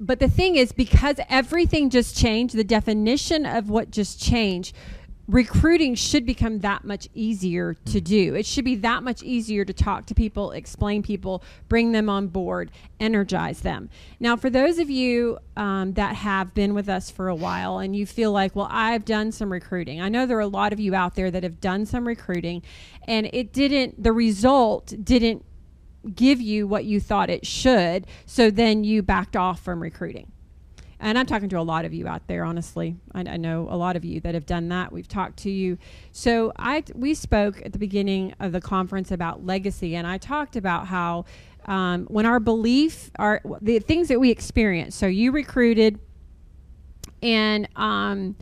but 0.00 0.20
the 0.20 0.28
thing 0.28 0.56
is, 0.56 0.70
because 0.70 1.16
everything 1.28 1.90
just 1.90 2.16
changed, 2.16 2.54
the 2.54 2.62
definition 2.62 3.44
of 3.44 3.68
what 3.68 3.90
just 3.90 4.22
changed 4.22 4.76
recruiting 5.28 5.94
should 5.94 6.24
become 6.24 6.60
that 6.60 6.84
much 6.84 7.06
easier 7.12 7.74
to 7.74 8.00
do. 8.00 8.34
It 8.34 8.46
should 8.46 8.64
be 8.64 8.76
that 8.76 9.02
much 9.02 9.22
easier 9.22 9.64
to 9.64 9.74
talk 9.74 10.06
to 10.06 10.14
people, 10.14 10.52
explain 10.52 11.02
people, 11.02 11.44
bring 11.68 11.92
them 11.92 12.08
on 12.08 12.28
board, 12.28 12.70
energize 12.98 13.60
them. 13.60 13.90
Now, 14.18 14.36
for 14.36 14.48
those 14.48 14.78
of 14.78 14.88
you 14.88 15.38
um, 15.56 15.92
that 15.92 16.16
have 16.16 16.54
been 16.54 16.72
with 16.72 16.88
us 16.88 17.10
for 17.10 17.28
a 17.28 17.34
while 17.34 17.78
and 17.78 17.94
you 17.94 18.06
feel 18.06 18.32
like, 18.32 18.56
well, 18.56 18.68
I've 18.70 19.04
done 19.04 19.30
some 19.30 19.52
recruiting. 19.52 20.00
I 20.00 20.08
know 20.08 20.24
there 20.24 20.38
are 20.38 20.40
a 20.40 20.48
lot 20.48 20.72
of 20.72 20.80
you 20.80 20.94
out 20.94 21.14
there 21.14 21.30
that 21.30 21.42
have 21.42 21.60
done 21.60 21.84
some 21.84 22.08
recruiting 22.08 22.62
and 23.06 23.28
it 23.32 23.52
didn't, 23.52 24.02
the 24.02 24.12
result 24.12 24.94
didn't 25.04 25.44
give 26.14 26.40
you 26.40 26.66
what 26.66 26.86
you 26.86 27.00
thought 27.00 27.28
it 27.28 27.46
should. 27.46 28.06
So 28.24 28.50
then 28.50 28.82
you 28.82 29.02
backed 29.02 29.36
off 29.36 29.60
from 29.60 29.82
recruiting 29.82 30.32
and 31.00 31.18
I'm 31.18 31.26
talking 31.26 31.48
to 31.50 31.58
a 31.58 31.62
lot 31.62 31.84
of 31.84 31.94
you 31.94 32.08
out 32.08 32.26
there. 32.26 32.44
Honestly, 32.44 32.96
I, 33.14 33.20
I, 33.20 33.36
know 33.36 33.68
a 33.70 33.76
lot 33.76 33.96
of 33.96 34.04
you 34.04 34.20
that 34.20 34.34
have 34.34 34.46
done 34.46 34.68
that. 34.70 34.92
We've 34.92 35.06
talked 35.06 35.38
to 35.40 35.50
you. 35.50 35.78
So 36.12 36.52
I 36.56 36.82
we 36.94 37.14
spoke 37.14 37.62
at 37.64 37.72
the 37.72 37.78
beginning 37.78 38.34
of 38.40 38.52
the 38.52 38.60
conference 38.60 39.10
about 39.10 39.46
legacy, 39.46 39.94
and 39.94 40.06
I 40.06 40.18
talked 40.18 40.56
about 40.56 40.88
how 40.88 41.24
um, 41.66 42.06
when 42.06 42.26
our 42.26 42.40
belief, 42.40 43.10
our 43.18 43.40
the 43.60 43.78
things 43.78 44.08
that 44.08 44.18
we 44.18 44.30
experience. 44.30 44.96
So 44.96 45.06
you 45.06 45.30
recruited, 45.30 46.00
and 47.22 47.68
um, 47.76 48.34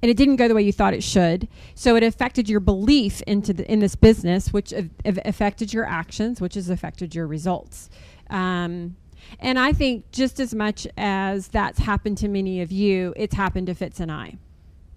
and 0.00 0.10
it 0.10 0.16
didn't 0.16 0.36
go 0.36 0.46
the 0.46 0.54
way 0.54 0.62
you 0.62 0.72
thought 0.72 0.94
it 0.94 1.02
should. 1.02 1.48
So 1.74 1.96
it 1.96 2.02
affected 2.02 2.48
your 2.48 2.60
belief 2.60 3.20
into 3.22 3.52
the, 3.52 3.70
in 3.70 3.80
this 3.80 3.96
business, 3.96 4.52
which 4.52 4.72
affected 5.04 5.72
your 5.72 5.84
actions, 5.84 6.40
which 6.40 6.54
has 6.54 6.70
affected 6.70 7.14
your 7.14 7.26
results. 7.26 7.90
Um, 8.30 8.96
and 9.40 9.58
I 9.58 9.72
think 9.72 10.10
just 10.12 10.40
as 10.40 10.54
much 10.54 10.86
as 10.96 11.48
that's 11.48 11.78
happened 11.78 12.18
to 12.18 12.28
many 12.28 12.60
of 12.60 12.72
you, 12.72 13.12
it's 13.16 13.34
happened 13.34 13.66
to 13.68 13.74
Fitz 13.74 14.00
and 14.00 14.10
I, 14.10 14.36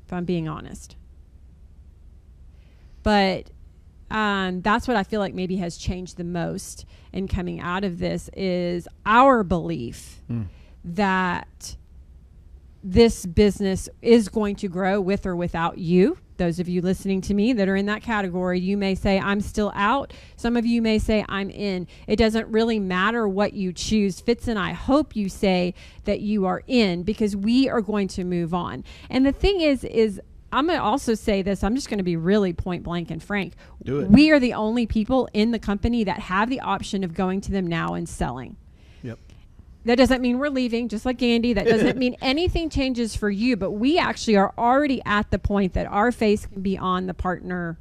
if 0.06 0.14
I'm 0.14 0.26
being 0.26 0.48
honest. 0.48 0.96
But 3.04 3.50
um, 4.12 4.62
that's 4.62 4.88
what 4.88 4.98
I 4.98 5.04
feel 5.04 5.20
like 5.20 5.34
maybe 5.34 5.58
has 5.58 5.78
changed 5.78 6.18
the 6.18 6.24
most 6.24 6.86
in 7.14 7.28
coming 7.28 7.60
out 7.60 7.84
of 7.84 8.00
this 8.00 8.30
is 8.36 8.88
our 9.06 9.44
belief 9.44 10.22
mm. 10.30 10.48
that 10.84 11.76
this 12.84 13.26
business 13.26 13.88
is 14.02 14.30
going 14.30 14.56
to 14.58 14.67
grow 14.67 15.00
with 15.00 15.26
or 15.26 15.36
without 15.36 15.78
you 15.78 16.17
those 16.41 16.60
of 16.60 16.67
you 16.67 16.82
listening 16.82 17.22
to 17.22 17.36
me 17.36 17.54
that 17.54 17.70
are 17.70 17.76
in 17.76 17.86
that 17.86 18.02
category, 18.02 18.60
you 18.60 18.76
may 18.76 18.96
say, 18.96 19.20
I'm 19.20 19.41
still 19.41 19.72
out. 19.76 20.12
Some 20.38 20.58
of 20.58 20.65
you 20.65 20.82
may 20.82 20.98
say, 20.98 21.24
I'm 21.30 21.52
in. 21.52 21.88
It 22.08 22.15
doesn't 22.15 22.48
really 22.48 22.80
matter 22.80 23.28
what 23.28 23.54
you 23.54 23.72
choose. 23.72 24.20
Fitz 24.20 24.48
and 24.48 24.58
I 24.58 24.74
hope 24.74 25.15
you 25.15 25.30
say 25.30 25.76
that 26.06 26.22
you 26.22 26.46
are 26.48 26.63
in 26.65 27.04
because 27.04 27.36
we 27.36 27.70
are 27.70 27.80
going 27.80 28.08
to 28.10 28.24
move 28.24 28.56
on. 28.56 28.84
And 29.08 29.24
the 29.24 29.32
thing 29.32 29.62
is, 29.62 29.84
is 29.84 30.20
I'm 30.52 30.65
going 30.65 30.80
to 30.80 30.84
also 30.84 31.13
say 31.13 31.44
this. 31.44 31.63
I'm 31.63 31.76
just 31.76 31.89
going 31.89 32.00
to 32.00 32.04
be 32.04 32.15
really 32.15 32.54
point 32.54 32.82
blank 32.82 33.12
and 33.12 33.22
frank. 33.22 33.54
Do 33.84 34.00
it. 34.00 34.10
We 34.10 34.32
are 34.32 34.39
the 34.39 34.56
only 34.56 34.88
people 34.88 35.30
in 35.34 35.52
the 35.52 35.60
company 35.60 36.04
that 36.06 36.22
have 36.22 36.50
the 36.50 36.62
option 36.62 37.04
of 37.04 37.13
going 37.13 37.41
to 37.41 37.52
them 37.52 37.67
now 37.67 37.94
and 37.94 38.10
selling. 38.10 38.58
That 39.86 39.96
doesn't 39.96 40.22
mean 40.22 40.38
we're 40.38 40.50
leaving, 40.50 40.89
just 40.89 41.06
like 41.06 41.22
Andy. 41.24 41.54
That 41.54 41.65
doesn't 41.65 41.98
mean 42.00 42.15
anything 42.22 42.70
changes 42.70 43.15
for 43.15 43.30
you, 43.30 43.58
but 43.58 43.72
we 43.72 43.98
actually 43.98 44.36
are 44.36 44.54
already 44.58 45.02
at 45.06 45.32
the 45.32 45.39
point 45.39 45.74
that 45.74 45.88
our 45.88 46.12
face 46.12 46.46
can 46.46 46.62
be 46.62 46.78
on 46.78 47.08
the 47.08 47.13
partner. 47.13 47.78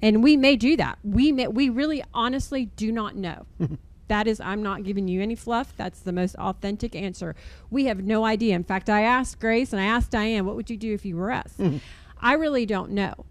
And 0.00 0.22
we 0.22 0.36
may 0.36 0.56
do 0.56 0.76
that. 0.76 0.98
We 1.02 1.32
may, 1.32 1.48
we 1.48 1.68
really 1.68 2.02
honestly 2.14 2.66
do 2.76 2.90
not 2.90 3.16
know. 3.16 3.46
that 4.08 4.26
is 4.26 4.40
I'm 4.40 4.62
not 4.62 4.84
giving 4.84 5.08
you 5.08 5.20
any 5.20 5.34
fluff. 5.34 5.74
That's 5.76 6.00
the 6.00 6.12
most 6.12 6.34
authentic 6.36 6.96
answer. 6.96 7.36
We 7.70 7.86
have 7.86 8.02
no 8.02 8.24
idea. 8.24 8.54
In 8.54 8.64
fact, 8.64 8.88
I 8.88 9.02
asked 9.02 9.40
Grace 9.40 9.72
and 9.72 9.82
I 9.82 9.84
asked 9.84 10.10
Diane, 10.10 10.46
what 10.46 10.56
would 10.56 10.70
you 10.70 10.76
do 10.76 10.94
if 10.94 11.04
you 11.04 11.16
were 11.16 11.30
us? 11.30 11.52
Mm-hmm. 11.58 11.78
I 12.20 12.32
really 12.32 12.64
don't 12.64 12.92
know. 12.92 13.26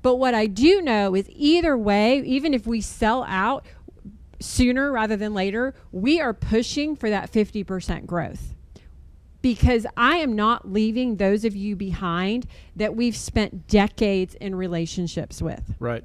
But 0.00 0.16
what 0.16 0.34
I 0.34 0.46
do 0.46 0.82
know 0.82 1.14
is 1.14 1.26
either 1.30 1.76
way, 1.78 2.20
even 2.22 2.54
if 2.54 2.66
we 2.66 2.80
sell 2.80 3.24
out, 3.28 3.64
sooner 4.42 4.92
rather 4.92 5.16
than 5.16 5.34
later, 5.34 5.74
we 5.90 6.20
are 6.20 6.32
pushing 6.32 6.96
for 6.96 7.10
that 7.10 7.32
50% 7.32 8.06
growth. 8.06 8.54
Because 9.40 9.86
I 9.96 10.18
am 10.18 10.36
not 10.36 10.70
leaving 10.70 11.16
those 11.16 11.44
of 11.44 11.56
you 11.56 11.74
behind 11.74 12.46
that 12.76 12.94
we've 12.94 13.16
spent 13.16 13.66
decades 13.66 14.34
in 14.36 14.54
relationships 14.54 15.42
with. 15.42 15.74
Right. 15.80 16.04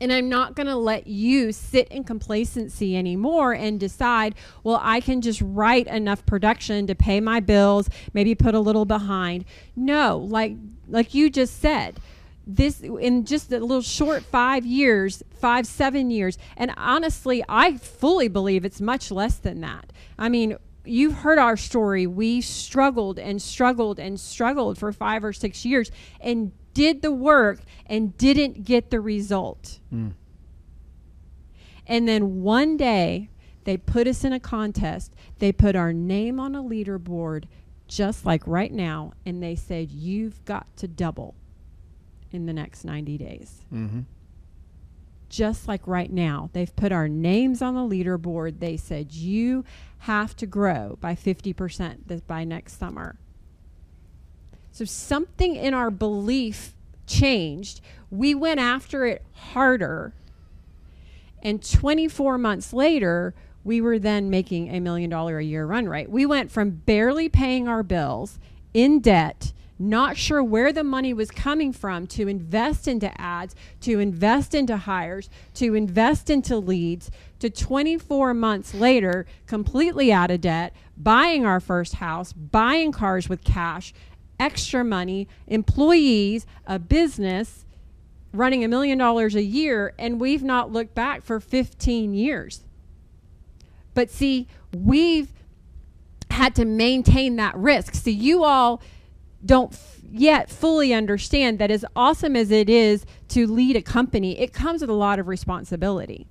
And 0.00 0.12
I'm 0.12 0.28
not 0.28 0.56
going 0.56 0.66
to 0.66 0.76
let 0.76 1.06
you 1.06 1.52
sit 1.52 1.88
in 1.88 2.02
complacency 2.04 2.96
anymore 2.96 3.52
and 3.52 3.78
decide, 3.78 4.34
well, 4.62 4.80
I 4.82 5.00
can 5.00 5.20
just 5.20 5.40
write 5.44 5.86
enough 5.86 6.26
production 6.26 6.86
to 6.88 6.94
pay 6.94 7.20
my 7.20 7.40
bills, 7.40 7.88
maybe 8.12 8.34
put 8.34 8.54
a 8.54 8.60
little 8.60 8.84
behind. 8.84 9.44
No, 9.76 10.18
like 10.18 10.56
like 10.88 11.14
you 11.14 11.30
just 11.30 11.60
said, 11.60 12.00
this 12.46 12.80
in 12.80 13.24
just 13.24 13.52
a 13.52 13.58
little 13.58 13.82
short 13.82 14.22
five 14.22 14.66
years, 14.66 15.22
five, 15.40 15.66
seven 15.66 16.10
years. 16.10 16.38
And 16.56 16.72
honestly, 16.76 17.42
I 17.48 17.76
fully 17.76 18.28
believe 18.28 18.64
it's 18.64 18.80
much 18.80 19.10
less 19.10 19.36
than 19.36 19.60
that. 19.62 19.92
I 20.18 20.28
mean, 20.28 20.56
you've 20.84 21.14
heard 21.14 21.38
our 21.38 21.56
story. 21.56 22.06
We 22.06 22.40
struggled 22.40 23.18
and 23.18 23.40
struggled 23.40 23.98
and 23.98 24.20
struggled 24.20 24.78
for 24.78 24.92
five 24.92 25.24
or 25.24 25.32
six 25.32 25.64
years 25.64 25.90
and 26.20 26.52
did 26.74 27.02
the 27.02 27.12
work 27.12 27.60
and 27.86 28.16
didn't 28.18 28.64
get 28.64 28.90
the 28.90 29.00
result. 29.00 29.78
Mm. 29.92 30.12
And 31.86 32.08
then 32.08 32.42
one 32.42 32.76
day, 32.76 33.30
they 33.64 33.76
put 33.76 34.06
us 34.06 34.24
in 34.24 34.32
a 34.32 34.40
contest. 34.40 35.14
They 35.38 35.52
put 35.52 35.74
our 35.74 35.92
name 35.92 36.38
on 36.38 36.54
a 36.54 36.62
leaderboard, 36.62 37.44
just 37.88 38.26
like 38.26 38.46
right 38.46 38.72
now, 38.72 39.12
and 39.24 39.42
they 39.42 39.54
said, 39.54 39.90
You've 39.90 40.44
got 40.44 40.76
to 40.78 40.88
double 40.88 41.34
in 42.34 42.46
the 42.46 42.52
next 42.52 42.84
90 42.84 43.18
days. 43.18 43.62
Mm-hmm. 43.72 44.00
Just 45.28 45.66
like 45.66 45.86
right 45.86 46.12
now, 46.12 46.50
they've 46.52 46.74
put 46.76 46.92
our 46.92 47.08
names 47.08 47.60
on 47.60 47.74
the 47.74 47.80
leaderboard. 47.80 48.60
They 48.60 48.76
said, 48.76 49.12
you 49.12 49.64
have 50.00 50.36
to 50.36 50.46
grow 50.46 50.98
by 51.00 51.14
50% 51.14 52.06
this, 52.06 52.20
by 52.20 52.44
next 52.44 52.78
summer. 52.78 53.16
So 54.70 54.84
something 54.84 55.56
in 55.56 55.72
our 55.74 55.90
belief 55.90 56.74
changed. 57.06 57.80
We 58.10 58.34
went 58.34 58.60
after 58.60 59.06
it 59.06 59.24
harder. 59.32 60.14
And 61.42 61.62
24 61.68 62.38
months 62.38 62.72
later, 62.72 63.34
we 63.64 63.80
were 63.80 63.98
then 63.98 64.30
making 64.30 64.68
a 64.68 64.80
million 64.80 65.10
dollar 65.10 65.38
a 65.38 65.44
year 65.44 65.66
run 65.66 65.88
rate. 65.88 66.10
We 66.10 66.26
went 66.26 66.50
from 66.50 66.70
barely 66.70 67.28
paying 67.28 67.66
our 67.66 67.82
bills 67.82 68.38
in 68.72 69.00
debt 69.00 69.52
not 69.78 70.16
sure 70.16 70.42
where 70.42 70.72
the 70.72 70.84
money 70.84 71.12
was 71.12 71.30
coming 71.30 71.72
from 71.72 72.06
to 72.06 72.28
invest 72.28 72.86
into 72.86 73.20
ads, 73.20 73.54
to 73.80 73.98
invest 73.98 74.54
into 74.54 74.76
hires, 74.76 75.28
to 75.54 75.74
invest 75.74 76.30
into 76.30 76.56
leads, 76.56 77.10
to 77.40 77.50
24 77.50 78.34
months 78.34 78.72
later, 78.74 79.26
completely 79.46 80.12
out 80.12 80.30
of 80.30 80.40
debt, 80.40 80.74
buying 80.96 81.44
our 81.44 81.60
first 81.60 81.96
house, 81.96 82.32
buying 82.32 82.92
cars 82.92 83.28
with 83.28 83.42
cash, 83.44 83.92
extra 84.38 84.84
money, 84.84 85.28
employees, 85.46 86.46
a 86.66 86.78
business, 86.78 87.64
running 88.32 88.64
a 88.64 88.68
million 88.68 88.98
dollars 88.98 89.34
a 89.34 89.42
year, 89.42 89.94
and 89.98 90.20
we've 90.20 90.42
not 90.42 90.72
looked 90.72 90.94
back 90.94 91.22
for 91.22 91.40
15 91.40 92.14
years. 92.14 92.62
But 93.94 94.10
see, 94.10 94.48
we've 94.72 95.32
had 96.30 96.54
to 96.56 96.64
maintain 96.64 97.36
that 97.36 97.56
risk. 97.56 97.94
See, 97.94 98.10
you 98.10 98.42
all 98.42 98.82
don't 99.44 99.72
f- 99.72 100.00
yet 100.10 100.50
fully 100.50 100.94
understand 100.94 101.58
that 101.58 101.70
as 101.70 101.84
awesome 101.94 102.36
as 102.36 102.50
it 102.50 102.68
is 102.68 103.04
to 103.28 103.46
lead 103.46 103.76
a 103.76 103.82
company, 103.82 104.38
it 104.38 104.52
comes 104.52 104.80
with 104.80 104.90
a 104.90 104.94
lot 104.94 105.18
of 105.18 105.28
responsibility. 105.28 106.26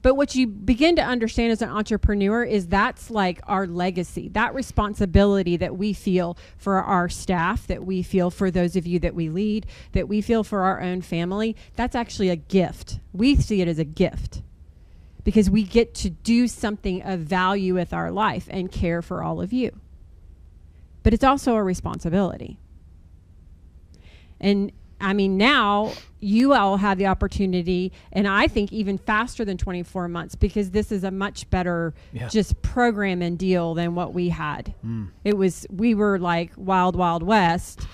But 0.00 0.14
what 0.14 0.34
you 0.34 0.46
begin 0.46 0.96
to 0.96 1.02
understand 1.02 1.52
as 1.52 1.62
an 1.62 1.70
entrepreneur 1.70 2.44
is 2.44 2.68
that's 2.68 3.10
like 3.10 3.40
our 3.44 3.66
legacy, 3.66 4.28
that 4.30 4.54
responsibility 4.54 5.56
that 5.56 5.76
we 5.76 5.92
feel 5.92 6.38
for 6.56 6.82
our 6.82 7.08
staff, 7.08 7.66
that 7.66 7.84
we 7.84 8.02
feel 8.02 8.30
for 8.30 8.50
those 8.50 8.76
of 8.76 8.86
you 8.86 8.98
that 9.00 9.14
we 9.14 9.28
lead, 9.28 9.66
that 9.92 10.08
we 10.08 10.20
feel 10.20 10.44
for 10.44 10.62
our 10.62 10.80
own 10.80 11.02
family. 11.02 11.56
That's 11.74 11.96
actually 11.96 12.28
a 12.28 12.36
gift. 12.36 13.00
We 13.12 13.36
see 13.36 13.60
it 13.60 13.68
as 13.68 13.78
a 13.78 13.84
gift 13.84 14.42
because 15.24 15.50
we 15.50 15.62
get 15.64 15.94
to 15.96 16.10
do 16.10 16.46
something 16.46 17.02
of 17.02 17.20
value 17.20 17.74
with 17.74 17.92
our 17.92 18.10
life 18.10 18.46
and 18.50 18.70
care 18.70 19.02
for 19.02 19.22
all 19.22 19.40
of 19.40 19.52
you. 19.52 19.80
But 21.02 21.14
it's 21.14 21.24
also 21.24 21.54
a 21.54 21.62
responsibility. 21.62 22.58
And 24.40 24.72
I 25.00 25.12
mean, 25.12 25.36
now 25.36 25.92
you 26.20 26.54
all 26.54 26.76
have 26.78 26.98
the 26.98 27.06
opportunity, 27.06 27.92
and 28.12 28.26
I 28.26 28.48
think 28.48 28.72
even 28.72 28.98
faster 28.98 29.44
than 29.44 29.56
24 29.56 30.08
months 30.08 30.34
because 30.34 30.72
this 30.72 30.90
is 30.90 31.04
a 31.04 31.10
much 31.12 31.48
better 31.50 31.94
Yeah. 32.12 32.26
just 32.28 32.60
program 32.62 33.22
and 33.22 33.38
deal 33.38 33.74
than 33.74 33.94
what 33.94 34.12
we 34.12 34.28
had. 34.30 34.74
Mm. 34.84 35.08
It 35.24 35.36
was, 35.36 35.66
we 35.70 35.94
were 35.94 36.18
like 36.18 36.50
wild, 36.56 36.96
wild 36.96 37.22
west, 37.22 37.86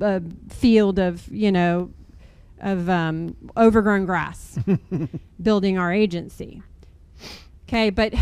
a 0.00 0.20
field 0.50 0.98
of, 0.98 1.28
you 1.28 1.52
know, 1.52 1.90
of 2.60 2.88
um, 2.88 3.36
overgrown 3.56 4.04
grass 4.06 4.58
building 5.42 5.78
our 5.78 5.92
agency. 5.92 6.62
Okay, 7.68 7.90
but 7.90 8.12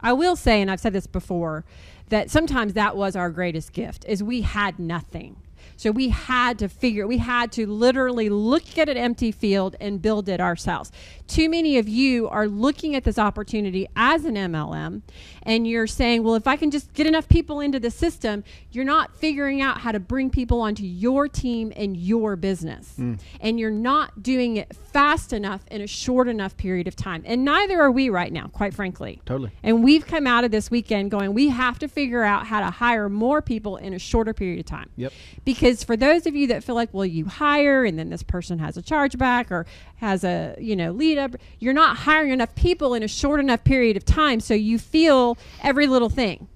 I 0.00 0.12
will 0.12 0.36
say, 0.36 0.60
and 0.62 0.70
I've 0.70 0.80
said 0.80 0.92
this 0.92 1.06
before, 1.08 1.64
that 2.12 2.30
sometimes 2.30 2.74
that 2.74 2.94
was 2.94 3.16
our 3.16 3.30
greatest 3.30 3.72
gift 3.72 4.04
is 4.06 4.22
we 4.22 4.42
had 4.42 4.78
nothing. 4.78 5.34
So 5.76 5.90
we 5.90 6.10
had 6.10 6.58
to 6.60 6.68
figure, 6.68 7.06
we 7.06 7.18
had 7.18 7.52
to 7.52 7.66
literally 7.66 8.28
look 8.28 8.78
at 8.78 8.88
an 8.88 8.96
empty 8.96 9.32
field 9.32 9.76
and 9.80 10.00
build 10.00 10.28
it 10.28 10.40
ourselves. 10.40 10.92
Too 11.26 11.48
many 11.48 11.78
of 11.78 11.88
you 11.88 12.28
are 12.28 12.46
looking 12.46 12.94
at 12.94 13.04
this 13.04 13.18
opportunity 13.18 13.88
as 13.96 14.24
an 14.24 14.34
MLM 14.34 15.02
and 15.44 15.66
you're 15.66 15.86
saying, 15.86 16.22
well, 16.22 16.34
if 16.34 16.46
I 16.46 16.56
can 16.56 16.70
just 16.70 16.92
get 16.92 17.06
enough 17.06 17.28
people 17.28 17.60
into 17.60 17.80
the 17.80 17.90
system, 17.90 18.44
you're 18.70 18.84
not 18.84 19.16
figuring 19.16 19.60
out 19.60 19.78
how 19.78 19.92
to 19.92 20.00
bring 20.00 20.30
people 20.30 20.60
onto 20.60 20.84
your 20.84 21.28
team 21.28 21.72
and 21.74 21.96
your 21.96 22.36
business. 22.36 22.94
Mm. 22.98 23.18
And 23.40 23.58
you're 23.58 23.70
not 23.70 24.22
doing 24.22 24.56
it 24.56 24.74
fast 24.76 25.32
enough 25.32 25.62
in 25.70 25.80
a 25.80 25.86
short 25.86 26.28
enough 26.28 26.56
period 26.56 26.86
of 26.86 26.96
time. 26.96 27.22
And 27.24 27.44
neither 27.44 27.80
are 27.80 27.90
we 27.90 28.10
right 28.10 28.32
now, 28.32 28.48
quite 28.48 28.74
frankly. 28.74 29.20
Totally. 29.24 29.50
And 29.62 29.82
we've 29.82 30.06
come 30.06 30.26
out 30.26 30.44
of 30.44 30.50
this 30.50 30.70
weekend 30.70 31.10
going, 31.10 31.32
we 31.34 31.48
have 31.48 31.78
to 31.80 31.88
figure 31.88 32.22
out 32.22 32.46
how 32.46 32.60
to 32.60 32.70
hire 32.70 33.08
more 33.08 33.40
people 33.40 33.78
in 33.78 33.94
a 33.94 33.98
shorter 33.98 34.34
period 34.34 34.60
of 34.60 34.66
time. 34.66 34.90
Yep. 34.96 35.12
Because 35.44 35.61
for 35.84 35.96
those 35.96 36.26
of 36.26 36.34
you 36.34 36.48
that 36.48 36.64
feel 36.64 36.74
like, 36.74 36.92
well, 36.92 37.06
you 37.06 37.26
hire 37.26 37.84
and 37.84 37.96
then 37.96 38.10
this 38.10 38.24
person 38.24 38.58
has 38.58 38.76
a 38.76 38.82
chargeback 38.82 39.52
or 39.52 39.64
has 39.96 40.24
a, 40.24 40.56
you 40.58 40.74
know, 40.74 40.90
lead 40.90 41.18
up, 41.18 41.36
you're 41.60 41.72
not 41.72 41.98
hiring 41.98 42.32
enough 42.32 42.54
people 42.56 42.94
in 42.94 43.02
a 43.04 43.08
short 43.08 43.38
enough 43.38 43.62
period 43.62 43.96
of 43.96 44.04
time. 44.04 44.40
So 44.40 44.54
you 44.54 44.76
feel 44.78 45.38
every 45.62 45.86
little 45.86 46.08
thing. 46.08 46.48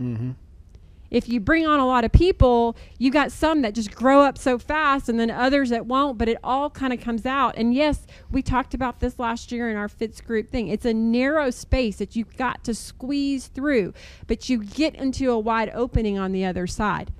Mm-hmm. 0.00 0.30
If 1.10 1.28
you 1.28 1.40
bring 1.40 1.66
on 1.66 1.78
a 1.78 1.86
lot 1.86 2.04
of 2.04 2.12
people, 2.12 2.74
you 2.98 3.10
got 3.10 3.30
some 3.30 3.60
that 3.62 3.74
just 3.74 3.94
grow 3.94 4.22
up 4.22 4.38
so 4.38 4.58
fast 4.58 5.08
and 5.10 5.20
then 5.20 5.30
others 5.30 5.68
that 5.68 5.84
won't, 5.84 6.16
but 6.16 6.28
it 6.28 6.38
all 6.42 6.70
kind 6.70 6.92
of 6.92 7.00
comes 7.00 7.26
out. 7.26 7.54
And 7.56 7.74
yes, 7.74 8.06
we 8.30 8.40
talked 8.40 8.72
about 8.72 9.00
this 9.00 9.18
last 9.18 9.52
year 9.52 9.70
in 9.70 9.76
our 9.76 9.88
Fitz 9.88 10.20
group 10.20 10.50
thing. 10.50 10.68
It's 10.68 10.86
a 10.86 10.94
narrow 10.94 11.50
space 11.50 11.98
that 11.98 12.16
you've 12.16 12.36
got 12.36 12.64
to 12.64 12.74
squeeze 12.74 13.46
through, 13.46 13.92
but 14.26 14.48
you 14.48 14.64
get 14.64 14.94
into 14.94 15.30
a 15.30 15.38
wide 15.38 15.70
opening 15.74 16.18
on 16.18 16.32
the 16.32 16.44
other 16.46 16.66
side. 16.66 17.12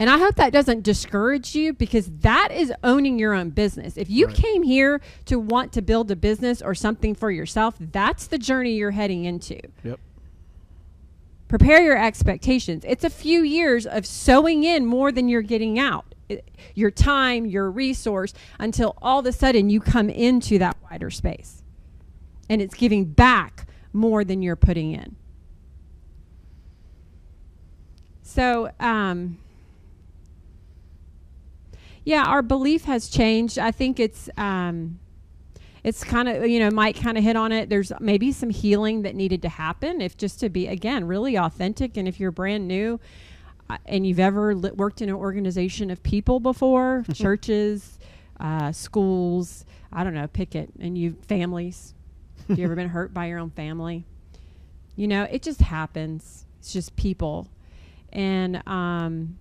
And 0.00 0.08
I 0.08 0.16
hope 0.16 0.36
that 0.36 0.50
doesn't 0.50 0.82
discourage 0.82 1.54
you 1.54 1.74
because 1.74 2.10
that 2.20 2.48
is 2.50 2.72
owning 2.82 3.18
your 3.18 3.34
own 3.34 3.50
business. 3.50 3.98
If 3.98 4.08
you 4.08 4.26
Right. 4.28 4.34
came 4.34 4.62
here 4.62 5.02
to 5.26 5.38
want 5.38 5.72
to 5.74 5.82
build 5.82 6.10
a 6.10 6.16
business 6.16 6.62
or 6.62 6.74
something 6.74 7.14
for 7.14 7.30
yourself, 7.30 7.74
that's 7.78 8.26
the 8.26 8.38
journey 8.38 8.72
you're 8.76 8.92
heading 8.92 9.26
into 9.26 9.60
Yep. 9.84 10.00
prepare 11.48 11.82
your 11.82 11.98
expectations. 12.02 12.82
It's 12.88 13.04
a 13.04 13.10
few 13.10 13.42
years 13.42 13.84
of 13.86 14.06
sowing 14.06 14.64
in 14.64 14.86
more 14.86 15.12
than 15.12 15.28
you're 15.28 15.42
getting 15.42 15.78
out. 15.78 16.06
Your 16.74 16.90
time, 16.92 17.44
your 17.44 17.70
resource, 17.70 18.32
until 18.58 18.96
all 19.02 19.18
of 19.18 19.26
a 19.26 19.32
sudden 19.32 19.68
you 19.68 19.80
come 19.80 20.08
into 20.08 20.58
that 20.60 20.76
wider 20.90 21.10
space. 21.10 21.62
And 22.48 22.62
it's 22.62 22.74
giving 22.74 23.04
back 23.04 23.66
more 23.92 24.24
than 24.24 24.40
you're 24.40 24.56
putting 24.56 24.92
in. 24.92 25.16
So, 28.22 28.70
um, 28.78 29.38
yeah, 32.04 32.24
our 32.24 32.42
belief 32.42 32.84
has 32.84 33.08
changed. 33.08 33.58
I 33.58 33.70
think 33.70 34.00
it's 34.00 34.28
um, 34.36 34.98
it's 35.84 36.04
kind 36.04 36.28
of 36.28 36.46
you 36.46 36.58
know 36.58 36.70
Mike 36.70 37.00
kind 37.00 37.18
of 37.18 37.24
hit 37.24 37.36
on 37.36 37.52
it. 37.52 37.68
There's 37.68 37.92
maybe 38.00 38.32
some 38.32 38.50
healing 38.50 39.02
that 39.02 39.14
needed 39.14 39.42
to 39.42 39.48
happen 39.48 40.00
if 40.00 40.16
just 40.16 40.40
to 40.40 40.48
be 40.48 40.66
again 40.66 41.06
really 41.06 41.36
authentic. 41.36 41.96
And 41.96 42.08
if 42.08 42.18
you're 42.18 42.30
brand 42.30 42.66
new 42.66 43.00
uh, 43.68 43.78
and 43.86 44.06
you've 44.06 44.20
ever 44.20 44.54
li- 44.54 44.72
worked 44.72 45.02
in 45.02 45.08
an 45.08 45.14
organization 45.14 45.90
of 45.90 46.02
people 46.02 46.40
before, 46.40 47.04
churches, 47.14 47.98
uh, 48.38 48.72
schools, 48.72 49.64
I 49.92 50.04
don't 50.04 50.14
know, 50.14 50.26
pick 50.26 50.54
it, 50.54 50.70
and 50.78 50.96
you 50.96 51.16
families. 51.26 51.94
Have 52.48 52.58
you 52.58 52.64
ever 52.64 52.74
been 52.74 52.88
hurt 52.88 53.14
by 53.14 53.26
your 53.26 53.38
own 53.38 53.50
family? 53.50 54.04
You 54.96 55.06
know, 55.06 55.24
it 55.24 55.42
just 55.42 55.60
happens. 55.60 56.46
It's 56.58 56.72
just 56.72 56.96
people, 56.96 57.48
and 58.12 58.66
um, 58.66 59.38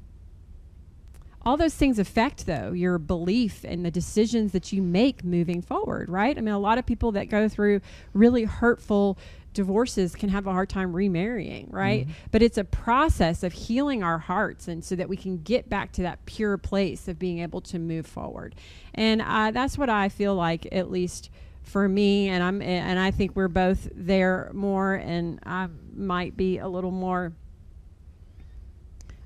all 1.45 1.58
those 1.58 1.75
things 1.75 1.99
affect 1.99 2.45
though 2.45 2.71
your 2.71 2.97
belief 2.97 3.63
and 3.63 3.86
the 3.86 3.91
decisions 3.91 4.52
that 4.52 4.71
you 4.73 4.82
make 4.82 5.23
moving 5.23 5.62
forward 5.62 6.10
right? 6.10 6.38
I 6.38 6.41
mean 6.41 6.54
a 6.54 6.60
lot 6.60 6.78
of 6.78 6.86
people 6.86 7.12
that 7.13 7.30
go 7.30 7.47
through 7.47 7.82
really 8.13 8.43
hurtful 8.43 9.17
divorces 9.54 10.15
can 10.15 10.30
have 10.30 10.45
a 10.45 10.52
hard 10.52 10.69
time 10.69 10.95
remarrying 10.95 11.67
right? 11.71 12.08
But 12.32 12.41
it's 12.41 12.58
a 12.58 12.63
process 12.63 13.43
of 13.43 13.54
healing 13.54 14.04
our 14.04 14.19
hearts 14.19 14.67
and 14.67 14.84
so 14.84 14.95
that 14.95 15.10
we 15.10 15.17
can 15.17 15.41
get 15.41 15.69
back 15.69 15.91
to 15.93 16.04
that 16.04 16.25
pure 16.25 16.58
place 16.58 17.08
of 17.08 17.17
being 17.17 17.39
able 17.39 17.62
to 17.62 17.80
move 17.80 18.06
forward. 18.06 18.56
And 18.93 19.21
uh, 19.21 19.52
that's 19.52 19.78
what 19.78 19.89
i 19.89 20.10
feel 20.10 20.36
like 20.36 20.67
at 20.71 20.91
least 20.91 21.30
for 21.63 21.88
me 21.88 22.30
and 22.30 22.43
i'm 22.43 22.62
and 22.62 22.99
i 22.99 23.12
think 23.12 23.36
we're 23.36 23.47
both 23.47 23.88
there 23.93 24.49
more 24.54 24.95
and 24.95 25.39
i 25.45 25.67
might 25.95 26.36
be 26.36 26.58
a 26.58 26.67
little 26.67 26.91
more 26.91 27.32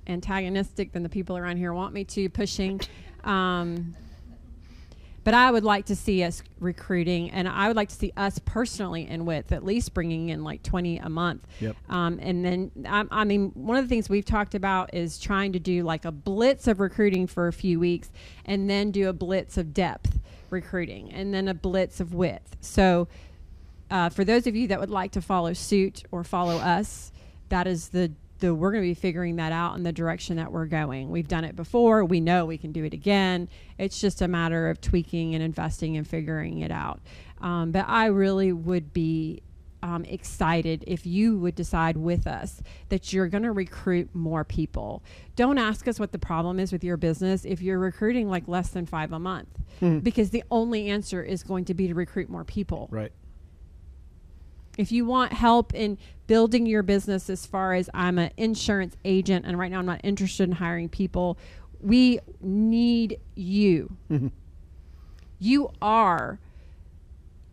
antagonistic 0.08 0.92
than 0.92 1.04
the 1.04 1.10
people 1.10 1.38
around 1.38 1.58
here 1.58 1.74
want 1.74 1.94
me 1.94 2.04
to 2.04 2.30
pushing. 2.30 2.80
Um, 3.24 3.96
but 5.24 5.34
i 5.34 5.50
would 5.50 5.64
like 5.64 5.86
to 5.86 5.96
see 5.96 6.24
us 6.24 6.44
recruiting 6.60 7.32
and 7.32 7.48
i 7.48 7.68
would 7.68 7.76
like 7.76 7.90
to 7.90 7.96
see 7.96 8.12
us 8.18 8.40
personally 8.40 9.08
in 9.08 9.26
with 9.26 9.52
at 9.52 9.64
least 9.64 9.94
bringing 9.94 10.30
in 10.30 10.44
like 10.44 10.62
20 10.64 10.98
a 10.98 11.10
month. 11.10 11.48
Yep. 11.60 11.76
um, 11.90 12.20
and 12.22 12.44
then 12.44 12.72
I, 12.86 13.06
I 13.12 13.24
mean 13.24 13.52
one 13.54 13.78
of 13.78 13.86
the 13.86 13.90
things 13.90 14.10
we've 14.10 14.26
talked 14.26 14.56
about 14.56 14.94
is 14.94 15.18
trying 15.18 15.54
to 15.54 15.60
do 15.60 15.84
like 15.84 16.06
a 16.06 16.12
blitz 16.12 16.68
of 16.68 16.80
recruiting 16.80 17.28
for 17.28 17.48
a 17.48 17.54
few 17.54 17.80
weeks 17.80 18.12
and 18.46 18.70
then 18.70 18.92
do 18.92 19.10
a 19.10 19.14
blitz 19.14 19.58
of 19.58 19.74
depth 19.74 20.20
recruiting 20.50 21.12
and 21.12 21.34
then 21.34 21.48
a 21.48 21.54
blitz 21.54 22.00
of 22.00 22.14
width. 22.14 22.56
So 22.62 23.08
uh, 23.90 24.10
for 24.10 24.24
those 24.24 24.48
of 24.48 24.56
you 24.56 24.68
that 24.68 24.80
would 24.80 24.90
like 24.90 25.12
to 25.12 25.22
follow 25.22 25.54
suit 25.54 26.04
or 26.12 26.24
follow 26.24 26.58
us, 26.58 27.12
that 27.50 27.68
is 27.68 27.90
the 27.90 28.12
the 28.44 28.54
we're 28.54 28.72
going 28.72 28.84
to 28.84 28.90
be 28.90 28.94
figuring 28.94 29.38
that 29.38 29.52
out 29.52 29.78
in 29.78 29.84
the 29.84 29.92
direction 29.94 30.36
that 30.36 30.52
we're 30.52 30.66
going. 30.66 31.10
We've 31.10 31.28
done 31.28 31.46
it 31.46 31.56
before. 31.56 32.04
We 32.04 32.20
know 32.20 32.46
we 32.46 32.58
can 32.58 32.72
do 32.74 32.84
it 32.84 32.94
again. 32.94 33.48
It's 33.78 34.02
just 34.02 34.22
a 34.22 34.28
matter 34.28 34.70
of 34.70 34.82
tweaking 34.82 35.34
and 35.34 35.42
investing 35.42 35.96
and 35.96 36.06
figuring 36.06 36.60
it 36.60 36.72
out. 36.72 37.00
Um, 37.42 37.72
but 37.72 37.86
I 37.88 38.08
really 38.08 38.52
would 38.52 38.94
be 38.94 39.42
um, 39.82 40.06
excited 40.06 40.84
if 40.88 41.06
you 41.06 41.38
would 41.40 41.56
decide 41.56 41.98
with 41.98 42.28
us 42.28 42.62
that 42.90 43.12
you're 43.12 43.28
going 43.28 43.44
to 43.44 43.52
recruit 43.52 44.10
more 44.14 44.44
people. 44.44 45.04
Don't 45.36 45.58
ask 45.58 45.88
us 45.88 46.00
what 46.00 46.12
the 46.12 46.20
problem 46.20 46.60
is 46.60 46.72
with 46.72 46.84
your 46.84 46.98
business 46.98 47.44
if 47.46 47.62
you're 47.62 47.80
recruiting 47.80 48.30
like 48.30 48.48
less 48.48 48.70
than 48.70 48.86
five 48.86 49.12
a 49.12 49.20
month, 49.20 49.50
because 50.04 50.30
the 50.30 50.44
only 50.52 50.88
answer 50.90 51.22
is 51.22 51.44
going 51.44 51.66
to 51.66 51.74
be 51.74 51.88
to 51.88 51.94
recruit 51.94 52.30
more 52.30 52.44
people 52.46 52.88
Right. 52.92 53.12
If 54.78 54.92
you 54.92 55.06
want 55.06 55.34
help 55.34 55.74
in 55.74 55.98
building 56.28 56.66
your 56.66 56.84
business 56.84 57.30
as 57.30 57.46
far 57.46 57.74
as 57.74 57.90
I'm 57.94 58.18
an 58.18 58.32
insurance 58.38 58.96
agent 59.06 59.46
and 59.46 59.58
right 59.58 59.72
now 59.72 59.80
I'm 59.80 59.86
not 59.86 60.02
interested 60.04 60.44
in 60.44 60.54
hiring 60.54 60.90
people, 60.90 61.38
we 61.80 62.20
need 62.42 63.20
you. 63.36 63.96
Mm-hmm. 64.10 64.28
you 65.40 65.70
are 65.82 66.40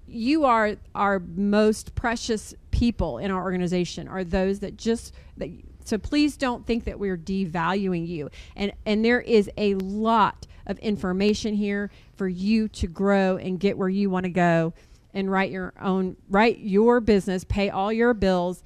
you 0.07 0.45
are 0.45 0.75
our 0.93 1.21
most 1.21 1.95
precious 1.95 2.53
people 2.73 3.19
in 3.19 3.31
our 3.31 3.41
organization 3.41 4.09
are 4.09 4.25
those 4.25 4.59
that 4.59 4.77
just 4.77 5.15
that 5.37 5.49
so 5.85 5.99
please 5.99 6.37
don't 6.37 6.67
think 6.67 6.85
that 6.85 6.99
we're 6.99 7.17
devaluing 7.17 8.07
you. 8.07 8.31
And 8.57 8.73
and 8.87 9.05
there 9.05 9.21
is 9.21 9.51
a 9.57 9.75
lot 9.75 10.47
of 10.67 10.79
information 10.79 11.55
here 11.55 11.91
for 12.15 12.29
you 12.29 12.69
to 12.69 12.87
grow 12.87 13.37
and 13.37 13.59
get 13.59 13.77
where 13.77 13.89
you 13.89 14.11
want 14.11 14.25
to 14.25 14.31
go 14.31 14.73
and 15.15 15.31
write 15.31 15.51
your 15.51 15.73
own 15.81 16.17
write 16.29 16.59
your 16.59 17.01
business 17.01 17.45
pay 17.45 17.69
all 17.71 17.93
your 17.93 18.15
bills 18.15 18.63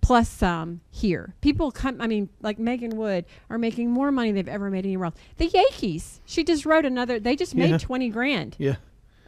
plus 0.00 0.28
some 0.28 0.80
here. 0.90 1.34
People 1.42 1.70
come. 1.70 2.00
I 2.00 2.06
mean, 2.06 2.28
like 2.40 2.58
Megan 2.58 2.96
Wood 2.96 3.26
are 3.50 3.58
making 3.58 3.90
more 3.90 4.10
money 4.10 4.32
they've 4.32 4.48
ever 4.48 4.70
made 4.70 4.86
anywhere 4.86 5.06
else. 5.06 5.16
The 5.36 5.46
Yankees. 5.46 6.20
She 6.24 6.44
just 6.44 6.64
wrote 6.64 6.84
another. 6.86 7.20
They 7.20 7.36
just 7.36 7.54
made 7.54 7.70
Yeah. 7.70 7.78
twenty 7.78 8.08
grand. 8.08 8.56
Yeah. 8.58 8.76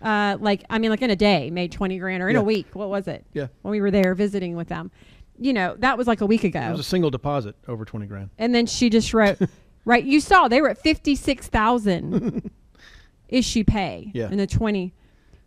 Uh, 0.00 0.38
like 0.40 0.64
I 0.70 0.78
mean, 0.78 0.90
like 0.90 1.02
in 1.02 1.10
a 1.10 1.16
day, 1.16 1.50
made 1.50 1.72
twenty 1.72 1.98
grand, 1.98 2.22
or 2.22 2.28
in 2.28 2.34
Yeah. 2.36 2.40
a 2.40 2.44
week. 2.44 2.68
What 2.74 2.88
was 2.88 3.08
it? 3.08 3.26
Yeah. 3.34 3.48
When 3.62 3.72
we 3.72 3.80
were 3.80 3.90
there 3.90 4.14
visiting 4.14 4.56
with 4.56 4.68
them, 4.68 4.90
you 5.38 5.52
know, 5.52 5.74
that 5.80 5.98
was 5.98 6.06
like 6.06 6.22
a 6.22 6.26
week 6.26 6.44
ago. 6.44 6.60
It 6.60 6.70
was 6.70 6.80
a 6.80 6.84
single 6.84 7.10
deposit 7.10 7.56
over 7.68 7.84
20 7.84 8.06
grand. 8.06 8.30
And 8.38 8.54
then 8.54 8.64
she 8.66 8.88
just 8.88 9.12
wrote, 9.12 9.38
right? 9.84 10.04
You 10.04 10.20
saw 10.20 10.48
they 10.48 10.62
were 10.62 10.70
at 10.70 10.78
fifty 10.78 11.14
six 11.16 11.48
thousand. 11.48 12.50
is 13.28 13.44
she 13.44 13.64
pay? 13.64 14.10
Yeah. 14.14 14.30
In 14.30 14.38
the 14.38 14.46
twenty. 14.46 14.94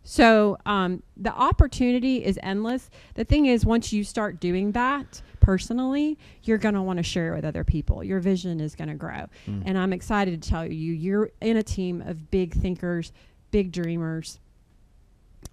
So 0.04 0.58
um, 0.66 1.02
the 1.16 1.32
opportunity 1.32 2.22
is 2.24 2.38
endless. 2.42 2.90
The 3.14 3.24
thing 3.24 3.46
is, 3.46 3.64
once 3.64 3.92
you 3.92 4.04
start 4.04 4.38
doing 4.38 4.72
that 4.72 5.22
personally, 5.40 6.18
you're 6.42 6.58
going 6.58 6.74
to 6.74 6.82
want 6.82 6.98
to 6.98 7.02
share 7.02 7.32
it 7.32 7.36
with 7.36 7.44
other 7.44 7.64
people. 7.64 8.04
Your 8.04 8.20
vision 8.20 8.60
is 8.60 8.74
going 8.74 8.88
to 8.88 8.94
grow. 8.94 9.26
And 9.66 9.78
I'm 9.78 9.92
excited 9.92 10.42
to 10.42 10.48
tell 10.48 10.66
you, 10.66 10.92
you're 10.92 11.30
in 11.40 11.56
a 11.56 11.62
team 11.62 12.02
of 12.02 12.30
big 12.30 12.52
thinkers, 12.54 13.12
big 13.50 13.72
dreamers, 13.72 14.38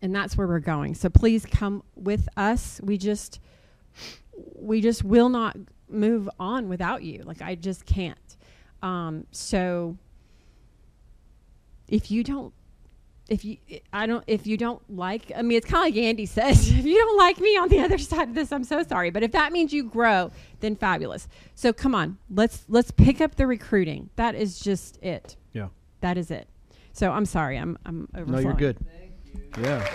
and 0.02 0.14
that's 0.14 0.36
where 0.38 0.48
we're 0.48 0.60
going. 0.60 0.96
So 0.96 1.10
please 1.10 1.46
come 1.46 1.84
with 1.96 2.28
us. 2.36 2.80
We 2.84 2.98
just 2.98 3.40
we 4.56 4.82
just 4.82 5.04
will 5.04 5.30
not 5.30 5.58
move 5.90 6.30
on 6.40 6.70
without 6.70 7.04
you. 7.04 7.24
Like 7.24 7.42
I 7.42 7.56
just 7.56 7.86
can't. 7.86 8.38
Um, 8.82 9.28
so 9.32 9.98
if 11.88 12.10
you 12.10 12.24
don't, 12.24 12.54
if 13.32 13.46
you, 13.46 13.58
I 13.94 14.08
don't, 14.08 14.26
if 14.28 14.46
you 14.46 14.58
don't 14.58 14.82
like, 14.94 15.32
I 15.34 15.42
mean, 15.42 15.58
it's 15.58 15.66
kind 15.66 15.88
of 15.88 15.96
like 15.96 16.04
Andy 16.04 16.26
says, 16.26 16.70
if 16.72 16.86
you 16.86 16.98
don't 16.98 17.18
like 17.18 17.40
me 17.40 17.56
on 17.58 17.70
the 17.70 17.80
other 17.86 17.98
side 17.98 18.28
of 18.28 18.36
this, 18.36 18.52
I'm 18.52 18.66
so 18.66 18.84
sorry. 18.84 19.10
But 19.10 19.24
if 19.24 19.32
that 19.32 19.54
means 19.54 19.72
you 19.72 19.86
grow, 19.86 20.32
then 20.60 20.76
fabulous. 20.76 21.30
So 21.56 21.72
come 21.72 21.96
on, 21.96 22.18
let's 22.30 22.66
let's 22.68 22.92
pick 22.92 23.22
up 23.22 23.36
the 23.36 23.48
recruiting. 23.48 24.10
That 24.18 24.36
is 24.36 24.60
just 24.60 25.02
it. 25.02 25.38
Yeah. 25.54 25.70
That 26.02 26.18
is 26.18 26.30
it. 26.30 26.50
So 26.92 27.10
I'm 27.10 27.26
sorry, 27.26 27.58
I'm 27.58 27.78
I'm 27.86 28.10
over. 28.18 28.30
No, 28.30 28.40
you're 28.40 28.54
good. 28.54 28.78
Yeah. 29.58 29.88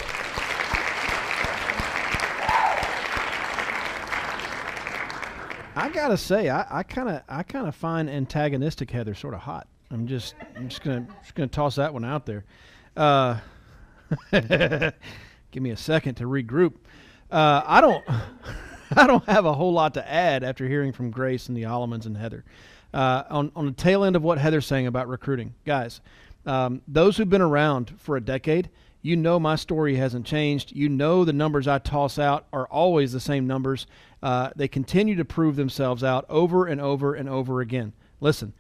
I 5.79 5.91
gotta 5.91 6.17
say, 6.17 6.49
I 6.49 6.83
kind 6.85 7.11
of, 7.11 7.23
I 7.29 7.43
kind 7.43 7.69
of 7.69 7.75
find 7.75 8.09
antagonistic 8.09 8.91
Heather 8.91 9.15
sort 9.15 9.35
of 9.35 9.41
hot. 9.41 9.69
I'm 9.91 10.07
just, 10.07 10.35
I'm 10.57 10.71
just 10.71 10.83
gonna, 10.83 11.07
just 11.23 11.35
gonna 11.35 11.49
toss 11.49 11.75
that 11.75 11.93
one 11.93 12.03
out 12.03 12.25
there. 12.25 12.47
Uh, 12.97 13.39
give 14.31 15.63
me 15.63 15.71
a 15.71 15.77
second 15.77 16.15
to 16.17 16.25
regroup. 16.25 16.75
Uh, 17.31 17.63
I 17.65 17.81
don't, 17.81 18.05
I 18.97 19.07
don't 19.07 19.25
have 19.27 19.45
a 19.45 19.53
whole 19.53 19.73
lot 19.73 19.95
to 19.95 20.11
add 20.11 20.45
after 20.45 20.67
hearing 20.69 20.93
from 20.93 21.11
Grace 21.11 21.49
and 21.49 21.57
the 21.57 21.65
Allemans 21.65 22.07
and 22.07 22.17
Heather. 22.17 22.45
Uh, 22.95 23.25
on 23.29 23.53
on 23.55 23.67
the 23.67 23.73
tail 23.73 24.05
end 24.05 24.17
of 24.17 24.23
what 24.23 24.39
Heather's 24.39 24.65
saying 24.65 24.87
about 24.87 25.09
recruiting, 25.09 25.55
guys, 25.65 26.01
um, 26.47 26.81
those 26.89 27.17
who've 27.17 27.29
been 27.29 27.43
around 27.43 27.93
for 27.99 28.17
a 28.17 28.21
decade, 28.21 28.71
you 29.03 29.17
know 29.17 29.39
my 29.39 29.57
story 29.57 29.97
hasn't 29.97 30.25
changed. 30.25 30.75
You 30.75 30.89
know 30.89 31.25
the 31.25 31.33
numbers 31.33 31.69
I 31.69 31.79
toss 31.79 32.19
out 32.19 32.47
are 32.53 32.67
always 32.69 33.13
the 33.13 33.21
same 33.21 33.47
numbers. 33.47 33.87
Uh, 34.23 34.51
they 34.57 34.69
continue 34.69 35.15
to 35.17 35.25
prove 35.25 35.57
themselves 35.57 36.03
out 36.03 36.25
over 36.29 36.67
and 36.67 36.81
over 36.81 37.15
and 37.15 37.29
over 37.29 37.61
again. 37.61 37.93
Listen, 38.21 38.53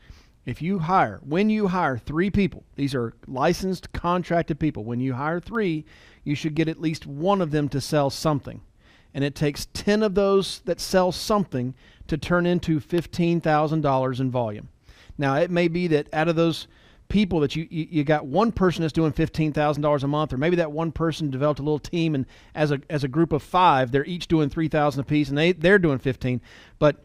if 0.47 0.63
you 0.63 0.79
hire, 0.79 1.21
when 1.25 1.51
you 1.51 1.67
hire 1.67 1.99
three 1.99 2.31
people, 2.31 2.63
these 2.77 2.95
are 2.95 3.13
licensed, 3.27 3.93
contracted 3.93 4.61
people. 4.61 4.85
When 4.85 5.01
you 5.01 5.15
hire 5.15 5.41
three, 5.41 5.85
you 6.23 6.37
should 6.37 6.55
get 6.55 6.69
at 6.69 6.81
least 6.81 7.05
one 7.05 7.43
of 7.43 7.51
them 7.51 7.69
to 7.71 7.81
sell 7.81 8.11
something. 8.11 8.61
And 9.13 9.25
it 9.25 9.35
takes 9.35 9.67
10 9.75 10.05
of 10.05 10.15
those 10.15 10.61
that 10.61 10.81
sell 10.81 11.11
something 11.11 11.75
to 12.07 12.17
turn 12.17 12.47
into 12.47 12.79
$15,000 12.79 14.21
in 14.21 14.31
volume. 14.31 14.69
Now, 15.19 15.35
it 15.35 15.51
may 15.51 15.67
be 15.67 15.89
that 15.89 16.09
out 16.13 16.29
of 16.29 16.37
those 16.37 16.69
people 17.09 17.41
that 17.41 17.57
you, 17.57 17.67
you, 17.69 17.89
you 17.91 18.05
got 18.05 18.27
one 18.27 18.53
person 18.53 18.83
that's 18.83 18.93
doing 18.93 19.13
$15,000 19.13 20.03
a 20.03 20.07
month, 20.07 20.33
or 20.33 20.37
maybe 20.37 20.57
that 20.57 20.71
one 20.71 20.93
person 20.93 21.31
developed 21.31 21.59
a 21.59 21.63
little 21.63 21.79
team 21.79 22.15
and 22.15 22.25
as 22.55 22.71
a, 22.71 22.81
as 22.89 23.03
a 23.03 23.09
group 23.09 23.33
of 23.33 23.43
five, 23.43 23.91
they're 23.91 24.05
each 24.05 24.29
doing 24.29 24.49
3000 24.49 25.01
apiece 25.01 25.29
and 25.29 25.39
they, 25.39 25.53
they're 25.53 25.79
doing 25.79 25.99
15. 25.99 26.41
But 26.79 27.05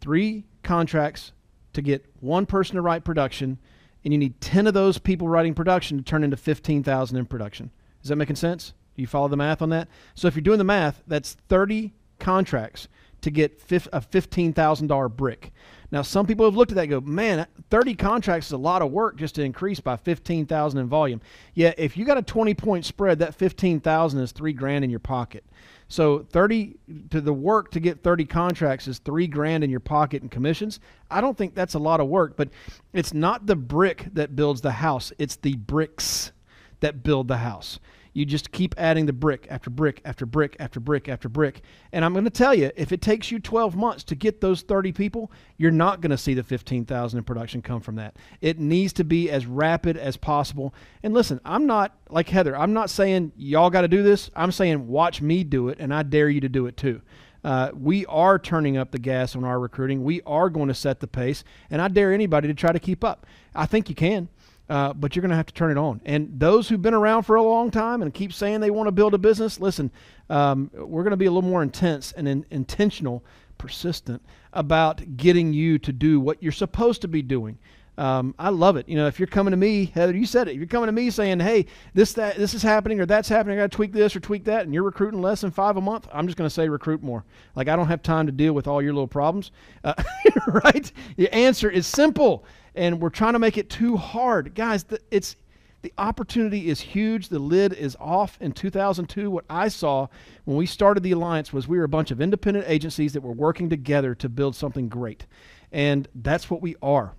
three 0.00 0.44
contracts 0.62 1.32
to 1.78 1.82
get 1.82 2.04
one 2.20 2.44
person 2.44 2.76
to 2.76 2.82
write 2.82 3.04
production, 3.04 3.58
and 4.04 4.12
you 4.12 4.18
need 4.18 4.40
10 4.40 4.66
of 4.66 4.74
those 4.74 4.98
people 4.98 5.28
writing 5.28 5.54
production 5.54 5.96
to 5.96 6.04
turn 6.04 6.24
into 6.24 6.36
15,000 6.36 7.16
in 7.16 7.26
production. 7.26 7.70
Is 8.02 8.08
that 8.08 8.16
making 8.16 8.36
sense? 8.36 8.74
Do 8.96 9.02
you 9.02 9.06
follow 9.06 9.28
the 9.28 9.36
math 9.36 9.62
on 9.62 9.70
that? 9.70 9.88
So 10.14 10.28
if 10.28 10.34
you're 10.34 10.42
doing 10.42 10.58
the 10.58 10.64
math, 10.64 11.02
that's 11.06 11.34
30 11.48 11.92
contracts 12.18 12.88
to 13.20 13.30
get 13.30 13.62
a 13.70 14.00
$15,000 14.00 15.16
brick. 15.16 15.52
Now, 15.90 16.02
some 16.02 16.26
people 16.26 16.44
have 16.44 16.56
looked 16.56 16.70
at 16.70 16.76
that 16.76 16.82
and 16.82 16.90
go, 16.90 17.00
man, 17.00 17.46
30 17.70 17.94
contracts 17.94 18.48
is 18.48 18.52
a 18.52 18.58
lot 18.58 18.82
of 18.82 18.90
work 18.92 19.16
just 19.16 19.36
to 19.36 19.42
increase 19.42 19.80
by 19.80 19.96
15,000 19.96 20.80
in 20.80 20.86
volume. 20.86 21.20
Yeah, 21.54 21.72
if 21.78 21.96
you 21.96 22.04
got 22.04 22.18
a 22.18 22.22
20 22.22 22.54
point 22.54 22.84
spread, 22.84 23.20
that 23.20 23.34
15,000 23.34 24.20
is 24.20 24.32
three 24.32 24.52
grand 24.52 24.84
in 24.84 24.90
your 24.90 25.00
pocket. 25.00 25.44
So 25.88 26.26
30 26.30 26.76
to 27.10 27.20
the 27.20 27.32
work 27.32 27.70
to 27.70 27.80
get 27.80 28.02
30 28.02 28.26
contracts 28.26 28.86
is 28.86 28.98
three 28.98 29.26
grand 29.26 29.64
in 29.64 29.70
your 29.70 29.80
pocket 29.80 30.22
in 30.22 30.28
commissions. 30.28 30.80
I 31.10 31.22
don't 31.22 31.36
think 31.36 31.54
that's 31.54 31.74
a 31.74 31.78
lot 31.78 32.00
of 32.00 32.08
work, 32.08 32.36
but 32.36 32.50
it's 32.92 33.14
not 33.14 33.46
the 33.46 33.56
brick 33.56 34.08
that 34.12 34.36
builds 34.36 34.60
the 34.60 34.70
house. 34.70 35.12
It's 35.18 35.36
the 35.36 35.56
bricks 35.56 36.32
that 36.80 37.02
build 37.02 37.28
the 37.28 37.38
house. 37.38 37.80
You 38.12 38.24
just 38.24 38.52
keep 38.52 38.74
adding 38.78 39.06
the 39.06 39.12
brick 39.12 39.46
after 39.50 39.70
brick 39.70 40.00
after 40.04 40.26
brick 40.26 40.56
after 40.58 40.80
brick 40.80 41.08
after 41.08 41.28
brick. 41.28 41.62
And 41.92 42.04
I'm 42.04 42.12
going 42.12 42.24
to 42.24 42.30
tell 42.30 42.54
you, 42.54 42.70
if 42.76 42.92
it 42.92 43.00
takes 43.00 43.30
you 43.30 43.38
12 43.38 43.76
months 43.76 44.04
to 44.04 44.14
get 44.14 44.40
those 44.40 44.62
30 44.62 44.92
people, 44.92 45.30
you're 45.56 45.70
not 45.70 46.00
going 46.00 46.10
to 46.10 46.18
see 46.18 46.34
the 46.34 46.42
15,000 46.42 47.18
in 47.18 47.24
production 47.24 47.62
come 47.62 47.80
from 47.80 47.96
that. 47.96 48.16
It 48.40 48.58
needs 48.58 48.92
to 48.94 49.04
be 49.04 49.30
as 49.30 49.46
rapid 49.46 49.96
as 49.96 50.16
possible. 50.16 50.74
And 51.02 51.14
listen, 51.14 51.40
I'm 51.44 51.66
not 51.66 51.96
like 52.10 52.28
Heather. 52.28 52.56
I'm 52.56 52.72
not 52.72 52.90
saying 52.90 53.32
y'all 53.36 53.70
got 53.70 53.82
to 53.82 53.88
do 53.88 54.02
this. 54.02 54.30
I'm 54.34 54.52
saying 54.52 54.86
watch 54.86 55.20
me 55.22 55.44
do 55.44 55.68
it, 55.68 55.78
and 55.80 55.92
I 55.94 56.02
dare 56.02 56.28
you 56.28 56.40
to 56.40 56.48
do 56.48 56.66
it 56.66 56.76
too. 56.76 57.02
Uh, 57.44 57.70
we 57.74 58.04
are 58.06 58.38
turning 58.38 58.76
up 58.76 58.90
the 58.90 58.98
gas 58.98 59.36
on 59.36 59.44
our 59.44 59.60
recruiting. 59.60 60.02
We 60.02 60.20
are 60.26 60.50
going 60.50 60.68
to 60.68 60.74
set 60.74 61.00
the 61.00 61.06
pace, 61.06 61.44
and 61.70 61.80
I 61.80 61.88
dare 61.88 62.12
anybody 62.12 62.48
to 62.48 62.54
try 62.54 62.72
to 62.72 62.80
keep 62.80 63.04
up. 63.04 63.26
I 63.54 63.66
think 63.66 63.88
you 63.88 63.94
can. 63.94 64.28
Uh, 64.68 64.92
but 64.92 65.16
you're 65.16 65.22
going 65.22 65.30
to 65.30 65.36
have 65.36 65.46
to 65.46 65.54
turn 65.54 65.70
it 65.70 65.78
on. 65.78 65.98
And 66.04 66.38
those 66.38 66.68
who've 66.68 66.82
been 66.82 66.92
around 66.92 67.22
for 67.22 67.36
a 67.36 67.42
long 67.42 67.70
time 67.70 68.02
and 68.02 68.12
keep 68.12 68.34
saying 68.34 68.60
they 68.60 68.70
want 68.70 68.86
to 68.86 68.92
build 68.92 69.14
a 69.14 69.18
business, 69.18 69.58
listen, 69.58 69.90
um, 70.28 70.70
we're 70.74 71.04
going 71.04 71.12
to 71.12 71.16
be 71.16 71.24
a 71.24 71.30
little 71.30 71.48
more 71.48 71.62
intense 71.62 72.12
and 72.12 72.28
in, 72.28 72.44
intentional, 72.50 73.24
persistent 73.56 74.22
about 74.52 75.16
getting 75.16 75.52
you 75.52 75.78
to 75.78 75.92
do 75.92 76.20
what 76.20 76.42
you're 76.42 76.52
supposed 76.52 77.00
to 77.02 77.08
be 77.08 77.22
doing. 77.22 77.58
Um, 77.98 78.32
I 78.38 78.50
love 78.50 78.76
it. 78.76 78.88
You 78.88 78.96
know, 78.96 79.08
if 79.08 79.18
you're 79.18 79.26
coming 79.26 79.50
to 79.50 79.56
me, 79.56 79.86
Heather, 79.86 80.16
you 80.16 80.24
said 80.24 80.46
it. 80.46 80.52
If 80.52 80.58
you're 80.58 80.68
coming 80.68 80.86
to 80.86 80.92
me 80.92 81.10
saying, 81.10 81.40
"Hey, 81.40 81.66
this 81.94 82.12
that 82.12 82.36
this 82.36 82.54
is 82.54 82.62
happening 82.62 83.00
or 83.00 83.06
that's 83.06 83.28
happening. 83.28 83.58
I 83.58 83.62
got 83.62 83.72
to 83.72 83.76
tweak 83.76 83.92
this 83.92 84.14
or 84.14 84.20
tweak 84.20 84.44
that," 84.44 84.62
and 84.62 84.72
you're 84.72 84.84
recruiting 84.84 85.20
less 85.20 85.40
than 85.40 85.50
five 85.50 85.76
a 85.76 85.80
month, 85.80 86.06
I'm 86.12 86.28
just 86.28 86.38
going 86.38 86.46
to 86.46 86.54
say 86.54 86.68
recruit 86.68 87.02
more. 87.02 87.24
Like 87.56 87.66
I 87.66 87.74
don't 87.74 87.88
have 87.88 88.00
time 88.04 88.26
to 88.26 88.32
deal 88.32 88.52
with 88.52 88.68
all 88.68 88.80
your 88.80 88.92
little 88.92 89.08
problems, 89.08 89.50
uh, 89.82 90.00
right? 90.46 90.90
The 91.16 91.34
answer 91.34 91.68
is 91.68 91.88
simple, 91.88 92.44
and 92.76 93.00
we're 93.00 93.10
trying 93.10 93.32
to 93.32 93.40
make 93.40 93.58
it 93.58 93.68
too 93.68 93.96
hard, 93.96 94.54
guys. 94.54 94.84
The, 94.84 95.00
it's 95.10 95.34
the 95.82 95.92
opportunity 95.98 96.68
is 96.68 96.80
huge. 96.80 97.30
The 97.30 97.40
lid 97.40 97.72
is 97.72 97.96
off 97.98 98.38
in 98.40 98.52
2002. 98.52 99.28
What 99.28 99.44
I 99.50 99.66
saw 99.66 100.06
when 100.44 100.56
we 100.56 100.66
started 100.66 101.02
the 101.02 101.12
alliance 101.12 101.52
was 101.52 101.66
we 101.66 101.78
were 101.78 101.84
a 101.84 101.88
bunch 101.88 102.12
of 102.12 102.20
independent 102.20 102.66
agencies 102.68 103.12
that 103.14 103.24
were 103.24 103.32
working 103.32 103.68
together 103.68 104.14
to 104.14 104.28
build 104.28 104.54
something 104.54 104.88
great, 104.88 105.26
and 105.72 106.06
that's 106.14 106.48
what 106.48 106.62
we 106.62 106.76
are 106.80 107.14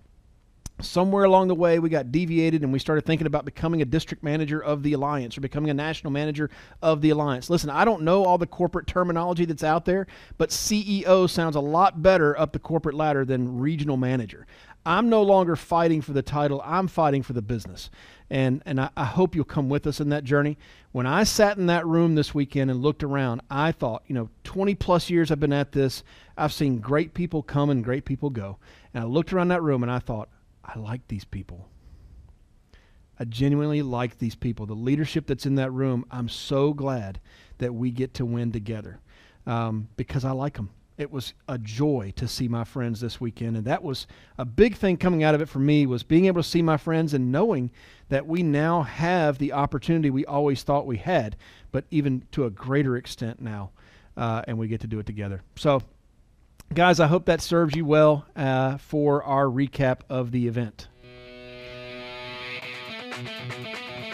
somewhere 0.81 1.23
along 1.23 1.47
the 1.47 1.55
way 1.55 1.79
we 1.79 1.89
got 1.89 2.11
deviated 2.11 2.63
and 2.63 2.71
we 2.71 2.79
started 2.79 3.05
thinking 3.05 3.27
about 3.27 3.45
becoming 3.45 3.81
a 3.81 3.85
district 3.85 4.23
manager 4.23 4.61
of 4.63 4.83
the 4.83 4.93
alliance 4.93 5.37
or 5.37 5.41
becoming 5.41 5.69
a 5.69 5.73
national 5.73 6.11
manager 6.11 6.49
of 6.81 7.01
the 7.01 7.09
alliance. 7.09 7.49
Listen 7.49 7.69
i 7.69 7.85
don't 7.85 8.01
know 8.01 8.23
all 8.23 8.37
the 8.37 8.47
corporate 8.47 8.87
terminology 8.87 9.45
that's 9.45 9.63
out 9.63 9.85
there 9.85 10.07
but 10.37 10.49
ceo 10.49 11.29
sounds 11.29 11.55
a 11.55 11.59
lot 11.59 12.01
better 12.01 12.39
up 12.39 12.53
the 12.53 12.59
corporate 12.59 12.95
ladder 12.95 13.25
than 13.25 13.59
regional 13.59 13.97
manager. 13.97 14.45
I'm 14.85 15.09
no 15.09 15.21
longer 15.21 15.55
fighting 15.55 16.01
for 16.01 16.13
the 16.13 16.21
title. 16.21 16.61
I'm 16.65 16.87
fighting 16.87 17.21
for 17.21 17.33
the 17.33 17.41
business. 17.41 17.89
And 18.29 18.61
and 18.65 18.79
I, 18.79 18.89
I 18.95 19.05
hope 19.05 19.35
you'll 19.35 19.43
come 19.43 19.69
with 19.69 19.85
us 19.85 19.99
in 19.99 20.09
that 20.09 20.23
journey. 20.23 20.57
When 20.91 21.05
i 21.05 21.23
sat 21.23 21.57
in 21.57 21.67
that 21.67 21.85
room 21.85 22.15
this 22.15 22.33
weekend 22.33 22.71
and 22.71 22.81
looked 22.81 23.03
around 23.03 23.41
i 23.49 23.71
thought 23.71 24.03
you 24.07 24.15
know 24.15 24.29
20 24.43 24.73
plus 24.75 25.09
years 25.09 25.29
i've 25.29 25.39
been 25.39 25.53
at 25.53 25.71
this 25.71 26.03
i've 26.35 26.51
seen 26.51 26.79
great 26.79 27.13
people 27.13 27.43
come 27.43 27.69
and 27.69 27.83
great 27.83 28.05
people 28.05 28.29
go. 28.29 28.57
And 28.93 29.03
i 29.03 29.07
looked 29.07 29.33
around 29.33 29.49
that 29.49 29.61
room 29.61 29.83
and 29.83 29.91
i 29.91 29.99
thought 29.99 30.29
I 30.73 30.77
like 30.79 31.07
these 31.07 31.25
people. 31.25 31.67
I 33.19 33.25
genuinely 33.25 33.81
like 33.81 34.17
these 34.17 34.35
people. 34.35 34.65
The 34.65 34.73
leadership 34.73 35.27
that's 35.27 35.45
in 35.45 35.55
that 35.55 35.71
room, 35.71 36.05
I'm 36.09 36.29
so 36.29 36.73
glad 36.73 37.19
that 37.57 37.73
we 37.73 37.91
get 37.91 38.13
to 38.15 38.25
win 38.25 38.51
together 38.51 38.99
um, 39.45 39.89
because 39.97 40.23
I 40.23 40.31
like 40.31 40.55
them. 40.55 40.69
It 40.97 41.11
was 41.11 41.33
a 41.47 41.57
joy 41.57 42.13
to 42.17 42.27
see 42.27 42.47
my 42.47 42.65
friends 42.65 42.99
this 42.99 43.21
weekend, 43.21 43.55
and 43.55 43.65
that 43.65 43.83
was 43.83 44.05
a 44.37 44.43
big 44.45 44.75
thing 44.75 44.97
coming 44.97 45.23
out 45.23 45.33
of 45.33 45.41
it 45.41 45.47
for 45.47 45.59
me 45.59 45.85
was 45.85 46.03
being 46.03 46.25
able 46.25 46.41
to 46.43 46.47
see 46.47 46.61
my 46.61 46.75
friends 46.75 47.13
and 47.13 47.31
knowing 47.31 47.71
that 48.09 48.27
we 48.27 48.43
now 48.43 48.83
have 48.83 49.37
the 49.37 49.53
opportunity 49.53 50.09
we 50.09 50.25
always 50.25 50.61
thought 50.61 50.85
we 50.85 50.97
had, 50.97 51.37
but 51.71 51.85
even 51.89 52.23
to 52.31 52.45
a 52.45 52.49
greater 52.49 52.97
extent 52.97 53.41
now, 53.41 53.71
uh, 54.17 54.41
and 54.45 54.57
we 54.57 54.67
get 54.67 54.81
to 54.81 54.87
do 54.87 54.99
it 54.99 55.05
together. 55.05 55.41
So 55.55 55.81
Guys, 56.73 56.99
I 56.99 57.07
hope 57.07 57.25
that 57.25 57.41
serves 57.41 57.75
you 57.75 57.83
well 57.83 58.25
uh, 58.35 58.77
for 58.77 59.23
our 59.23 59.45
recap 59.45 60.01
of 60.07 60.31
the 60.31 60.47
event. 60.47 60.87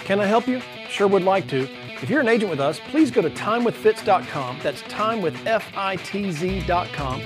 Can 0.06 0.22
I 0.22 0.26
help 0.26 0.48
you? 0.48 0.62
Sure 0.90 1.08
would 1.08 1.24
like 1.24 1.50
to. 1.50 1.68
If 2.02 2.10
you're 2.10 2.22
an 2.22 2.30
agent 2.30 2.50
with 2.50 2.62
us, 2.62 2.80
please 2.92 3.12
go 3.12 3.22
to 3.22 3.30
timewithfitz.com. 3.30 4.60
That's 4.64 4.82
timewithfitz.com 4.84 7.22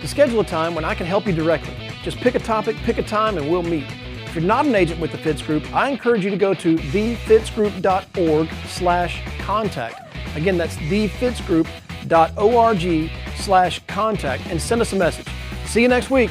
to 0.00 0.08
schedule 0.08 0.40
a 0.40 0.44
time 0.44 0.74
when 0.74 0.84
I 0.84 0.94
can 0.94 1.06
help 1.06 1.26
you 1.26 1.32
directly. 1.32 1.74
Just 2.02 2.18
pick 2.18 2.34
a 2.34 2.38
topic, 2.38 2.76
pick 2.76 2.98
a 2.98 3.02
time, 3.02 3.38
and 3.38 3.50
we'll 3.50 3.62
meet. 3.62 3.86
If 4.26 4.34
you're 4.34 4.44
not 4.44 4.66
an 4.66 4.74
agent 4.74 5.00
with 5.00 5.12
the 5.12 5.18
Fitz 5.18 5.40
Group, 5.40 5.64
I 5.74 5.88
encourage 5.88 6.24
you 6.24 6.30
to 6.30 6.36
go 6.36 6.52
to 6.52 6.76
thefitzgroup.org 6.76 8.48
slash 8.66 9.22
contact. 9.38 10.14
Again, 10.36 10.58
that's 10.58 10.76
thefitzgroup.org 10.76 11.83
slash 13.36 13.80
contact 13.86 14.46
and 14.46 14.60
send 14.60 14.80
us 14.80 14.92
a 14.92 14.96
message. 14.96 15.26
See 15.66 15.82
you 15.82 15.88
next 15.88 16.10
week. 16.10 16.30